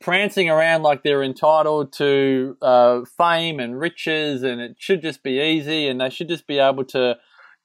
prancing 0.00 0.48
around 0.48 0.82
like 0.82 1.02
they're 1.02 1.22
entitled 1.22 1.92
to 1.94 2.56
uh, 2.62 3.00
fame 3.16 3.58
and 3.60 3.78
riches, 3.78 4.42
and 4.42 4.60
it 4.60 4.76
should 4.78 5.00
just 5.02 5.22
be 5.22 5.40
easy, 5.40 5.88
and 5.88 6.00
they 6.00 6.10
should 6.10 6.28
just 6.28 6.46
be 6.46 6.58
able 6.58 6.84
to 6.84 7.16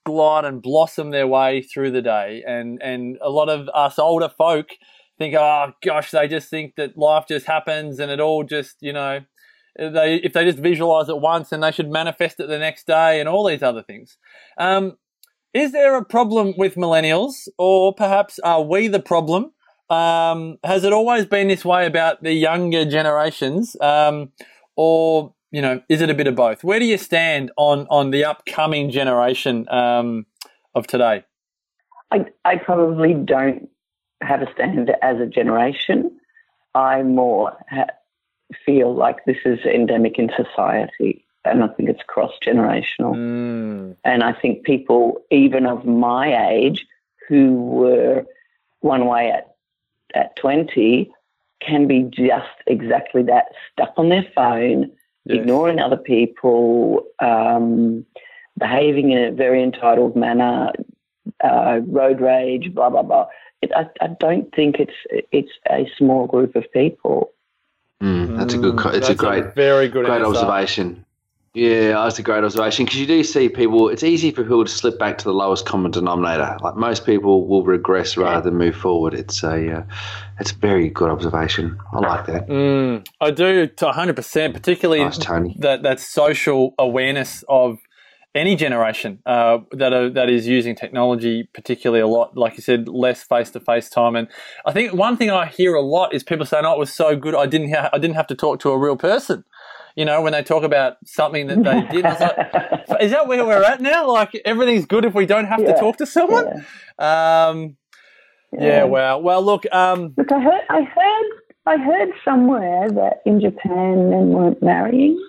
glide 0.05 0.43
and 0.45 0.61
blossom 0.61 1.11
their 1.11 1.27
way 1.27 1.61
through 1.61 1.91
the 1.91 2.01
day. 2.01 2.43
And 2.47 2.81
and 2.81 3.17
a 3.21 3.29
lot 3.29 3.49
of 3.49 3.69
us 3.73 3.97
older 3.99 4.29
folk 4.29 4.69
think, 5.17 5.35
oh 5.35 5.71
gosh, 5.83 6.11
they 6.11 6.27
just 6.27 6.49
think 6.49 6.75
that 6.75 6.97
life 6.97 7.25
just 7.27 7.45
happens, 7.47 7.99
and 7.99 8.11
it 8.11 8.19
all 8.19 8.43
just 8.43 8.77
you 8.81 8.93
know. 8.93 9.21
They, 9.75 10.15
if 10.23 10.33
they 10.33 10.45
just 10.45 10.59
visualize 10.59 11.09
it 11.09 11.19
once, 11.19 11.51
and 11.51 11.63
they 11.63 11.71
should 11.71 11.89
manifest 11.89 12.39
it 12.39 12.47
the 12.47 12.59
next 12.59 12.87
day, 12.87 13.19
and 13.19 13.27
all 13.27 13.47
these 13.47 13.63
other 13.63 13.83
things. 13.83 14.17
Um, 14.57 14.97
is 15.53 15.71
there 15.71 15.95
a 15.95 16.05
problem 16.05 16.53
with 16.57 16.75
millennials, 16.75 17.47
or 17.57 17.93
perhaps 17.93 18.39
are 18.39 18.63
we 18.63 18.87
the 18.87 18.99
problem? 18.99 19.51
Um, 19.89 20.57
has 20.63 20.83
it 20.83 20.93
always 20.93 21.25
been 21.25 21.47
this 21.47 21.63
way 21.63 21.85
about 21.85 22.23
the 22.23 22.33
younger 22.33 22.85
generations, 22.85 23.75
um, 23.81 24.31
or 24.75 25.33
you 25.51 25.61
know, 25.61 25.81
is 25.87 26.01
it 26.01 26.09
a 26.09 26.15
bit 26.15 26.25
of 26.25 26.35
both? 26.35 26.63
Where 26.63 26.79
do 26.79 26.85
you 26.85 26.97
stand 26.97 27.51
on 27.57 27.85
on 27.89 28.09
the 28.09 28.25
upcoming 28.25 28.89
generation 28.89 29.69
um, 29.69 30.25
of 30.73 30.87
today? 30.87 31.23
I, 32.11 32.25
I 32.45 32.57
probably 32.57 33.13
don't 33.13 33.69
have 34.21 34.41
a 34.41 34.51
stand 34.53 34.91
as 35.01 35.19
a 35.19 35.25
generation. 35.25 36.19
I 36.73 37.03
more 37.03 37.55
ha- 37.69 37.87
feel 38.65 38.93
like 38.95 39.25
this 39.25 39.37
is 39.45 39.59
endemic 39.65 40.17
in 40.17 40.29
society, 40.35 41.25
and 41.45 41.63
I 41.63 41.67
think 41.67 41.89
it's 41.89 42.03
cross 42.07 42.31
generational. 42.45 43.15
Mm, 43.15 43.95
And 44.03 44.23
I 44.23 44.33
think 44.33 44.63
people, 44.63 45.21
even 45.31 45.65
of 45.65 45.85
my 45.85 46.49
age, 46.49 46.85
who 47.27 47.53
were 47.53 48.25
one 48.79 49.05
way 49.05 49.31
at, 49.31 49.55
at 50.13 50.35
20, 50.37 51.11
can 51.61 51.87
be 51.87 52.03
just 52.03 52.47
exactly 52.67 53.23
that 53.23 53.45
stuck 53.71 53.93
on 53.97 54.09
their 54.09 54.25
phone, 54.35 54.91
yes. 55.25 55.39
ignoring 55.39 55.79
other 55.79 55.97
people, 55.97 57.05
um, 57.19 58.05
behaving 58.57 59.11
in 59.11 59.23
a 59.23 59.31
very 59.31 59.63
entitled 59.63 60.15
manner, 60.15 60.71
uh, 61.43 61.79
road 61.87 62.21
rage, 62.21 62.73
blah, 62.73 62.89
blah, 62.89 63.01
blah. 63.01 63.27
It, 63.61 63.71
I, 63.75 63.87
I 64.01 64.07
don't 64.19 64.53
think 64.53 64.77
it's, 64.79 65.27
it's 65.31 65.51
a 65.69 65.89
small 65.97 66.27
group 66.27 66.55
of 66.55 66.71
people. 66.73 67.32
Mm, 68.03 68.37
that's 68.37 68.53
a 68.53 68.57
good. 68.57 68.77
co- 68.77 68.89
It's 68.89 69.09
a 69.09 69.15
great, 69.15 69.55
very 69.55 69.87
good, 69.87 70.05
great 70.05 70.21
answer. 70.21 70.27
observation. 70.27 71.05
Yeah, 71.55 72.03
that's 72.03 72.17
a 72.17 72.23
great 72.23 72.43
observation 72.43 72.85
because 72.85 72.99
you 72.99 73.05
do 73.05 73.23
see 73.23 73.47
people. 73.47 73.87
It's 73.89 74.03
easy 74.03 74.31
for 74.31 74.41
people 74.41 74.65
to 74.65 74.71
slip 74.71 74.97
back 74.97 75.19
to 75.19 75.23
the 75.23 75.33
lowest 75.33 75.65
common 75.67 75.91
denominator. 75.91 76.57
Like 76.61 76.75
most 76.75 77.05
people 77.05 77.47
will 77.47 77.63
regress 77.63 78.17
rather 78.17 78.41
than 78.49 78.57
move 78.57 78.75
forward. 78.75 79.13
It's 79.13 79.43
a, 79.43 79.71
uh, 79.71 79.83
it's 80.39 80.51
a 80.51 80.55
very 80.55 80.89
good 80.89 81.11
observation. 81.11 81.79
I 81.93 81.99
like 81.99 82.25
that. 82.25 82.47
Mm, 82.47 83.07
I 83.21 83.29
do 83.29 83.67
to 83.67 83.85
100%, 83.85 84.53
particularly 84.53 85.03
Nice, 85.03 85.19
Toni. 85.19 85.55
that, 85.59 85.83
that 85.83 85.99
social 85.99 86.73
awareness 86.79 87.43
of 87.47 87.77
any 88.35 88.55
generation 88.55 89.19
uh, 89.25 89.59
that 89.71 89.93
are, 89.93 90.09
that 90.09 90.29
is 90.29 90.47
using 90.47 90.75
technology 90.75 91.47
particularly 91.53 92.01
a 92.01 92.07
lot. 92.07 92.35
Like 92.35 92.57
you 92.57 92.63
said, 92.63 92.87
less 92.87 93.23
face 93.23 93.51
to 93.51 93.59
face 93.59 93.89
time, 93.89 94.15
and 94.15 94.27
I 94.65 94.71
think 94.71 94.93
one 94.93 95.17
thing 95.17 95.29
I 95.29 95.45
hear 95.45 95.75
a 95.75 95.81
lot 95.81 96.13
is 96.13 96.23
people 96.23 96.45
saying, 96.45 96.65
"Oh, 96.65 96.73
it 96.73 96.79
was 96.79 96.91
so 96.93 97.15
good, 97.15 97.35
I 97.35 97.45
didn't 97.45 97.73
ha- 97.73 97.89
I 97.93 97.99
didn't 97.99 98.15
have 98.15 98.27
to 98.27 98.35
talk 98.35 98.59
to 98.61 98.71
a 98.71 98.77
real 98.77 98.97
person." 98.97 99.43
You 99.95 100.05
know, 100.05 100.23
when 100.23 100.33
they 100.33 100.41
talk 100.41 100.63
about 100.63 100.97
something 101.05 101.45
that 101.47 101.63
they 101.63 101.81
did, 102.01 102.03
like, 102.03 102.99
is 103.01 103.11
that 103.11 103.27
where 103.27 103.45
we're 103.45 103.61
at 103.61 103.79
now? 103.79 104.11
Like 104.11 104.31
everything's 104.43 104.87
good 104.87 105.05
if 105.05 105.13
we 105.13 105.27
don't 105.27 105.45
have 105.45 105.59
to 105.59 105.73
talk 105.73 105.97
to 105.97 106.07
someone. 106.07 106.65
Um, 106.97 107.77
yeah. 108.51 108.83
Wow. 108.83 109.19
Well, 109.19 109.43
look. 109.43 109.65
Um, 109.71 110.13
Look, 110.17 110.31
I 110.31 110.39
heard, 110.39 110.61
I 110.69 110.81
heard, 110.81 111.25
I 111.65 111.77
heard 111.77 112.09
somewhere 112.25 112.89
that 112.89 113.21
in 113.25 113.39
Japan 113.39 114.09
men 114.09 114.29
weren't 114.29 114.61
marrying 114.61 115.19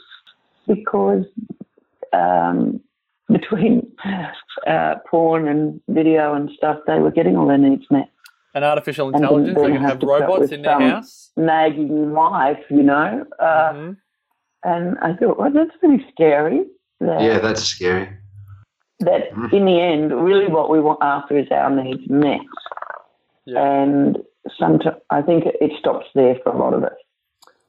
because 0.66 1.24
um, 2.12 2.80
between 3.32 3.90
uh, 4.66 4.94
porn 5.10 5.48
and 5.48 5.80
video 5.88 6.34
and 6.34 6.50
stuff, 6.56 6.78
they 6.86 6.98
were 6.98 7.10
getting 7.10 7.36
all 7.36 7.46
their 7.48 7.58
needs 7.58 7.84
met. 7.90 8.08
an 8.54 8.62
artificial 8.62 9.08
intelligence. 9.14 9.56
then 9.56 9.64
They 9.64 9.72
can 9.72 9.80
have 9.82 10.00
have 10.00 10.02
robots 10.08 10.52
in 10.52 10.62
their 10.62 10.78
house. 10.80 11.32
Nagging 11.36 12.12
wife, 12.12 12.64
you 12.70 12.82
know. 12.84 13.24
Uh, 13.40 13.72
Mhm. 13.72 13.96
And 14.66 14.96
I 15.02 15.12
thought, 15.14 15.38
well, 15.38 15.50
that's 15.50 15.76
pretty 15.78 16.06
scary. 16.10 16.64
That, 17.00 17.20
Yeah, 17.20 17.38
that's 17.38 17.62
scary. 17.62 18.08
that 19.00 19.30
Mm. 19.32 19.52
in 19.52 19.64
the 19.66 19.78
end, 19.80 20.12
really 20.24 20.46
what 20.46 20.70
we 20.70 20.80
want 20.80 21.00
after 21.02 21.36
is 21.36 21.50
our 21.50 21.68
needs 21.68 22.08
met. 22.08 22.40
Yeah. 23.44 23.60
And 23.60 24.22
sometimes 24.58 24.96
I 25.10 25.20
think 25.20 25.44
it 25.46 25.72
stops 25.78 26.06
there 26.14 26.36
for 26.42 26.50
a 26.52 26.56
lot 26.56 26.72
of 26.74 26.82
us. 26.84 26.94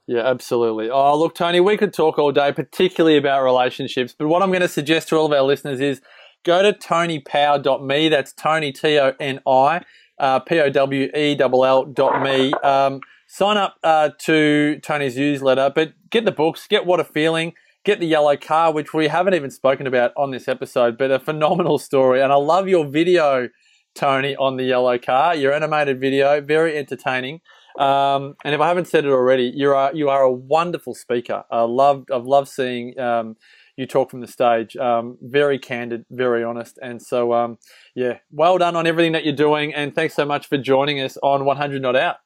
Yeah, 0.07 0.21
absolutely. 0.21 0.89
Oh, 0.89 1.17
look, 1.17 1.33
Toni, 1.33 1.59
we 1.59 1.77
could 1.77 1.91
talk 1.93 2.19
all 2.19 2.31
day, 2.31 2.51
particularly 2.51 3.17
about 3.17 3.43
relationships. 3.43 4.13
But 4.17 4.27
what 4.27 4.43
I'm 4.43 4.49
going 4.49 4.61
to 4.61 4.67
suggest 4.67 5.09
to 5.09 5.17
all 5.17 5.25
of 5.25 5.31
our 5.31 5.41
listeners 5.41 5.81
is 5.81 6.01
go 6.43 6.61
to 6.61 6.73
tonipowell.me. 6.73 8.09
That's 8.09 8.31
Toni, 8.31 8.71
T 8.71 8.99
O 8.99 9.13
N 9.19 9.39
I, 9.47 9.81
uh, 10.19 10.39
P 10.41 10.59
O 10.59 10.69
W 10.69 11.09
E 11.15 11.37
L 11.39 11.65
L 11.65 11.85
dot 11.85 12.21
me. 12.21 12.53
Um, 12.53 12.99
sign 13.27 13.57
up 13.57 13.77
uh, 13.83 14.11
to 14.19 14.79
Toni's 14.83 15.17
newsletter, 15.17 15.71
but 15.73 15.93
get 16.11 16.25
the 16.25 16.31
books, 16.31 16.67
get 16.67 16.85
What 16.85 16.99
a 16.99 17.03
Feeling, 17.03 17.53
get 17.83 17.99
the 17.99 18.05
Yellow 18.05 18.37
Car, 18.37 18.71
which 18.71 18.93
we 18.93 19.07
haven't 19.07 19.33
even 19.33 19.49
spoken 19.49 19.87
about 19.87 20.11
on 20.15 20.29
this 20.29 20.47
episode, 20.47 20.99
but 20.99 21.09
a 21.09 21.19
phenomenal 21.19 21.79
story. 21.79 22.21
And 22.21 22.31
I 22.31 22.35
love 22.35 22.67
your 22.67 22.85
video, 22.85 23.49
Tony, 23.95 24.35
on 24.35 24.57
the 24.57 24.65
Yellow 24.65 24.99
Car, 24.99 25.35
your 25.35 25.51
animated 25.51 25.99
video, 25.99 26.41
very 26.41 26.77
entertaining. 26.77 27.41
Um, 27.79 28.35
and 28.45 28.55
if 28.55 28.61
I 28.61 28.67
haven't 28.67 28.87
said 28.87 29.05
it 29.05 29.11
already, 29.11 29.51
you 29.55 29.73
are 29.73 29.93
you 29.93 30.09
are 30.09 30.21
a 30.23 30.31
wonderful 30.31 30.95
speaker. 30.95 31.43
I 31.51 31.61
loved 31.61 32.11
I've 32.11 32.25
loved 32.25 32.47
seeing 32.47 32.97
um, 32.99 33.35
you 33.75 33.85
talk 33.85 34.09
from 34.11 34.21
the 34.21 34.27
stage. 34.27 34.77
Um, 34.77 35.17
very 35.21 35.59
candid, 35.59 36.05
very 36.09 36.43
honest, 36.43 36.79
and 36.81 37.01
so 37.01 37.33
um, 37.33 37.57
yeah, 37.95 38.19
well 38.31 38.57
done 38.57 38.75
on 38.75 38.87
everything 38.87 39.11
that 39.13 39.25
you're 39.25 39.35
doing, 39.35 39.73
and 39.73 39.93
thanks 39.93 40.13
so 40.13 40.25
much 40.25 40.47
for 40.47 40.57
joining 40.57 41.01
us 41.01 41.17
on 41.21 41.43
100 41.45 41.81
Not 41.81 41.95
Out. 41.95 42.17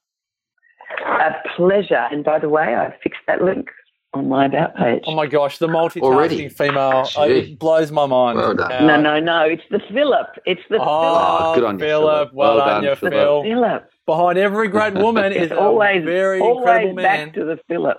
A 1.06 1.32
pleasure. 1.56 2.08
And 2.12 2.24
by 2.24 2.40
the 2.40 2.50
way, 2.50 2.76
I 2.76 2.94
fixed 3.04 3.22
that 3.28 3.42
link 3.44 3.70
on 4.14 4.28
my 4.28 4.46
about 4.46 4.76
page. 4.76 5.04
Oh 5.06 5.16
my 5.16 5.28
gosh, 5.28 5.58
the 5.60 5.68
multitasking 5.68 6.02
Already? 6.02 6.50
female 6.50 7.06
Gee. 7.06 7.20
uh, 7.20 7.26
it 7.26 7.60
blows 7.60 7.92
my 7.92 8.06
mind. 8.06 8.38
Well 8.40 8.56
done. 8.56 8.88
No, 8.88 9.00
no, 9.00 9.20
no. 9.20 9.42
It's 9.44 9.62
the 9.70 9.80
Philip. 9.94 10.28
It's 10.46 10.62
the 10.70 10.78
Oh, 10.82 11.54
good 11.56 11.64
on 11.64 11.78
you, 11.78 11.86
Philip. 11.86 12.30
Philip. 12.30 12.34
Well, 12.34 12.56
Well 12.56 12.66
done, 12.66 12.84
done, 12.84 12.84
you, 12.92 12.96
Philip. 12.96 13.14
Phil. 13.14 13.44
Philip. 13.44 13.90
Behind 14.10 14.38
every 14.40 14.68
great 14.70 14.96
woman 14.96 15.32
is 15.32 15.52
always 15.66 16.02
a 16.02 16.06
very 16.06 16.40
always 16.40 16.58
incredible 16.60 16.94
man. 16.96 17.26
back 17.28 17.34
to 17.36 17.46
the 17.46 17.60
Philip. 17.68 17.98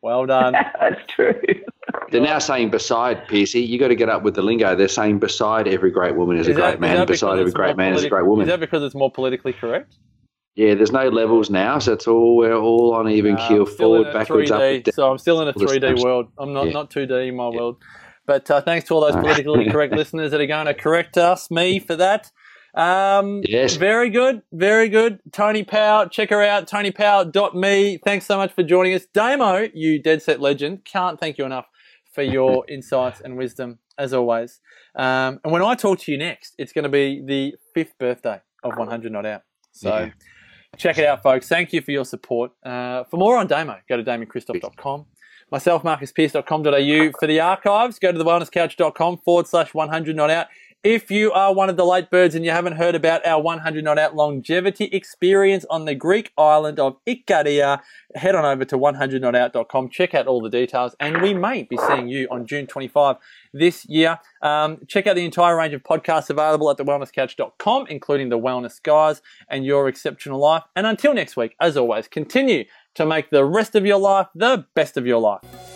Well 0.00 0.24
done. 0.24 0.52
That's 0.80 1.00
true. 1.14 1.34
They're 2.10 2.22
now 2.22 2.38
saying 2.38 2.70
beside 2.70 3.28
Piercy. 3.28 3.60
You 3.60 3.78
got 3.78 3.88
to 3.88 3.94
get 3.96 4.08
up 4.08 4.22
with 4.22 4.34
the 4.34 4.42
lingo. 4.42 4.74
They're 4.76 4.88
saying 4.88 5.18
beside 5.18 5.68
every 5.68 5.90
great 5.90 6.16
woman 6.16 6.38
is, 6.38 6.48
Is 6.48 6.56
a 6.56 6.60
that- 6.60 6.78
great 6.78 6.90
is 6.90 6.96
man. 6.98 7.06
Beside 7.06 7.38
every 7.38 7.52
great 7.52 7.68
more 7.68 7.76
man 7.76 7.94
is 7.94 8.04
a 8.04 8.08
great 8.08 8.24
woman. 8.26 8.44
Is 8.44 8.48
that 8.48 8.60
because 8.60 8.82
it's 8.82 8.94
more 8.94 9.10
politically 9.10 9.52
correct? 9.52 9.96
yeah, 10.54 10.72
there's 10.74 10.90
no 10.92 11.08
levels 11.08 11.50
now, 11.50 11.78
so 11.78 11.92
it's 11.92 12.08
all 12.08 12.34
we're 12.36 12.56
all 12.56 12.94
on 12.94 13.10
even 13.10 13.36
Uh, 13.36 13.46
keel, 13.48 13.60
I'm 13.62 13.66
still 13.66 13.94
in 13.96 14.04
forward, 14.04 14.12
backwards, 14.18 14.50
3D, 14.50 14.78
up, 14.78 14.84
down. 14.84 14.92
so 14.94 15.10
I'm 15.10 15.18
still 15.18 15.42
in 15.42 15.48
a 15.48 15.52
3D 15.52 16.02
world. 16.02 16.28
I'm 16.38 16.54
not 16.54 16.68
Yeah. 16.68 16.72
not 16.72 16.90
2D 16.90 17.28
in 17.28 17.36
my 17.36 17.50
Yeah. 17.50 17.56
world. 17.58 17.76
But 18.26 18.50
uh, 18.50 18.62
thanks 18.62 18.88
to 18.88 18.94
all 18.94 19.02
those 19.02 19.16
politically 19.16 19.68
correct 19.70 19.92
listeners 19.92 20.30
that 20.30 20.40
are 20.40 20.46
going 20.46 20.64
to 20.66 20.72
correct 20.74 21.18
us, 21.18 21.50
me 21.50 21.78
for 21.78 21.94
that. 21.96 22.30
Um, 22.76 23.40
Yes. 23.44 23.76
Very 23.76 24.10
good. 24.10 24.42
Very 24.52 24.88
good. 24.88 25.20
Toni 25.32 25.64
Powell, 25.64 26.08
check 26.08 26.30
her 26.30 26.42
out. 26.42 26.68
ToniPowell.me. 26.68 27.98
Thanks 28.04 28.26
so 28.26 28.36
much 28.36 28.52
for 28.52 28.62
joining 28.62 28.94
us. 28.94 29.06
Damo, 29.14 29.68
you 29.74 30.00
dead 30.02 30.22
set 30.22 30.40
legend. 30.40 30.84
Can't 30.84 31.18
thank 31.18 31.38
you 31.38 31.44
enough 31.44 31.66
for 32.12 32.22
your 32.22 32.64
insights 32.68 33.20
and 33.20 33.36
wisdom 33.36 33.78
as 33.98 34.12
always. 34.12 34.60
Um, 34.94 35.40
and 35.42 35.52
when 35.52 35.62
I 35.62 35.74
talk 35.74 36.00
to 36.00 36.12
you 36.12 36.18
next, 36.18 36.54
it's 36.58 36.72
going 36.72 36.84
to 36.84 36.88
be 36.90 37.22
the 37.24 37.54
fifth 37.74 37.96
birthday 37.98 38.40
of 38.62 38.76
100 38.76 39.10
Not 39.12 39.24
Out. 39.26 39.42
So 39.72 39.96
Yeah. 39.98 40.10
check 40.76 40.98
it 40.98 41.06
out, 41.06 41.22
folks. 41.22 41.48
Thank 41.48 41.72
you 41.72 41.80
for 41.80 41.92
your 41.92 42.04
support. 42.04 42.52
Uh, 42.64 43.04
for 43.04 43.16
more 43.16 43.36
on 43.38 43.46
Damo, 43.46 43.76
go 43.88 43.96
to 43.96 44.02
damiankristof.com. 44.04 45.06
Myself, 45.50 45.82
marcuspierce.com.au. 45.84 47.12
For 47.20 47.26
the 47.26 47.40
archives, 47.40 47.98
go 48.00 48.10
to 48.12 48.18
thewellnesscouch.com 48.18 49.18
forward 49.24 49.46
slash 49.46 49.72
100 49.74 50.16
Not 50.16 50.28
Out. 50.30 50.46
If 50.84 51.10
you 51.10 51.32
are 51.32 51.52
one 51.52 51.68
of 51.68 51.76
the 51.76 51.84
late 51.84 52.10
birds 52.10 52.36
and 52.36 52.44
you 52.44 52.52
haven't 52.52 52.74
heard 52.74 52.94
about 52.94 53.26
our 53.26 53.42
100 53.42 53.82
Not 53.82 53.98
Out 53.98 54.14
longevity 54.14 54.84
experience 54.86 55.64
on 55.68 55.84
the 55.84 55.96
Greek 55.96 56.32
island 56.38 56.78
of 56.78 56.96
Ikaria, 57.06 57.80
head 58.14 58.36
on 58.36 58.44
over 58.44 58.64
to 58.64 58.78
100notout.com. 58.78 59.88
Check 59.88 60.14
out 60.14 60.28
all 60.28 60.40
the 60.40 60.48
details, 60.48 60.94
and 61.00 61.20
we 61.20 61.34
may 61.34 61.64
be 61.64 61.76
seeing 61.76 62.06
you 62.06 62.28
on 62.30 62.46
June 62.46 62.68
25 62.68 63.16
this 63.52 63.84
year. 63.86 64.20
Um, 64.42 64.78
check 64.86 65.08
out 65.08 65.16
the 65.16 65.24
entire 65.24 65.56
range 65.56 65.74
of 65.74 65.82
podcasts 65.82 66.30
available 66.30 66.70
at 66.70 66.76
thewellnesscouch.com, 66.76 67.86
including 67.88 68.28
The 68.28 68.38
Wellness 68.38 68.80
Guys 68.80 69.22
and 69.48 69.64
Your 69.64 69.88
Exceptional 69.88 70.38
Life. 70.38 70.62
And 70.76 70.86
until 70.86 71.14
next 71.14 71.36
week, 71.36 71.56
as 71.60 71.76
always, 71.76 72.06
continue 72.06 72.64
to 72.94 73.04
make 73.04 73.30
the 73.30 73.44
rest 73.44 73.74
of 73.74 73.84
your 73.84 73.98
life 73.98 74.28
the 74.34 74.66
best 74.74 74.96
of 74.96 75.04
your 75.04 75.20
life. 75.20 75.75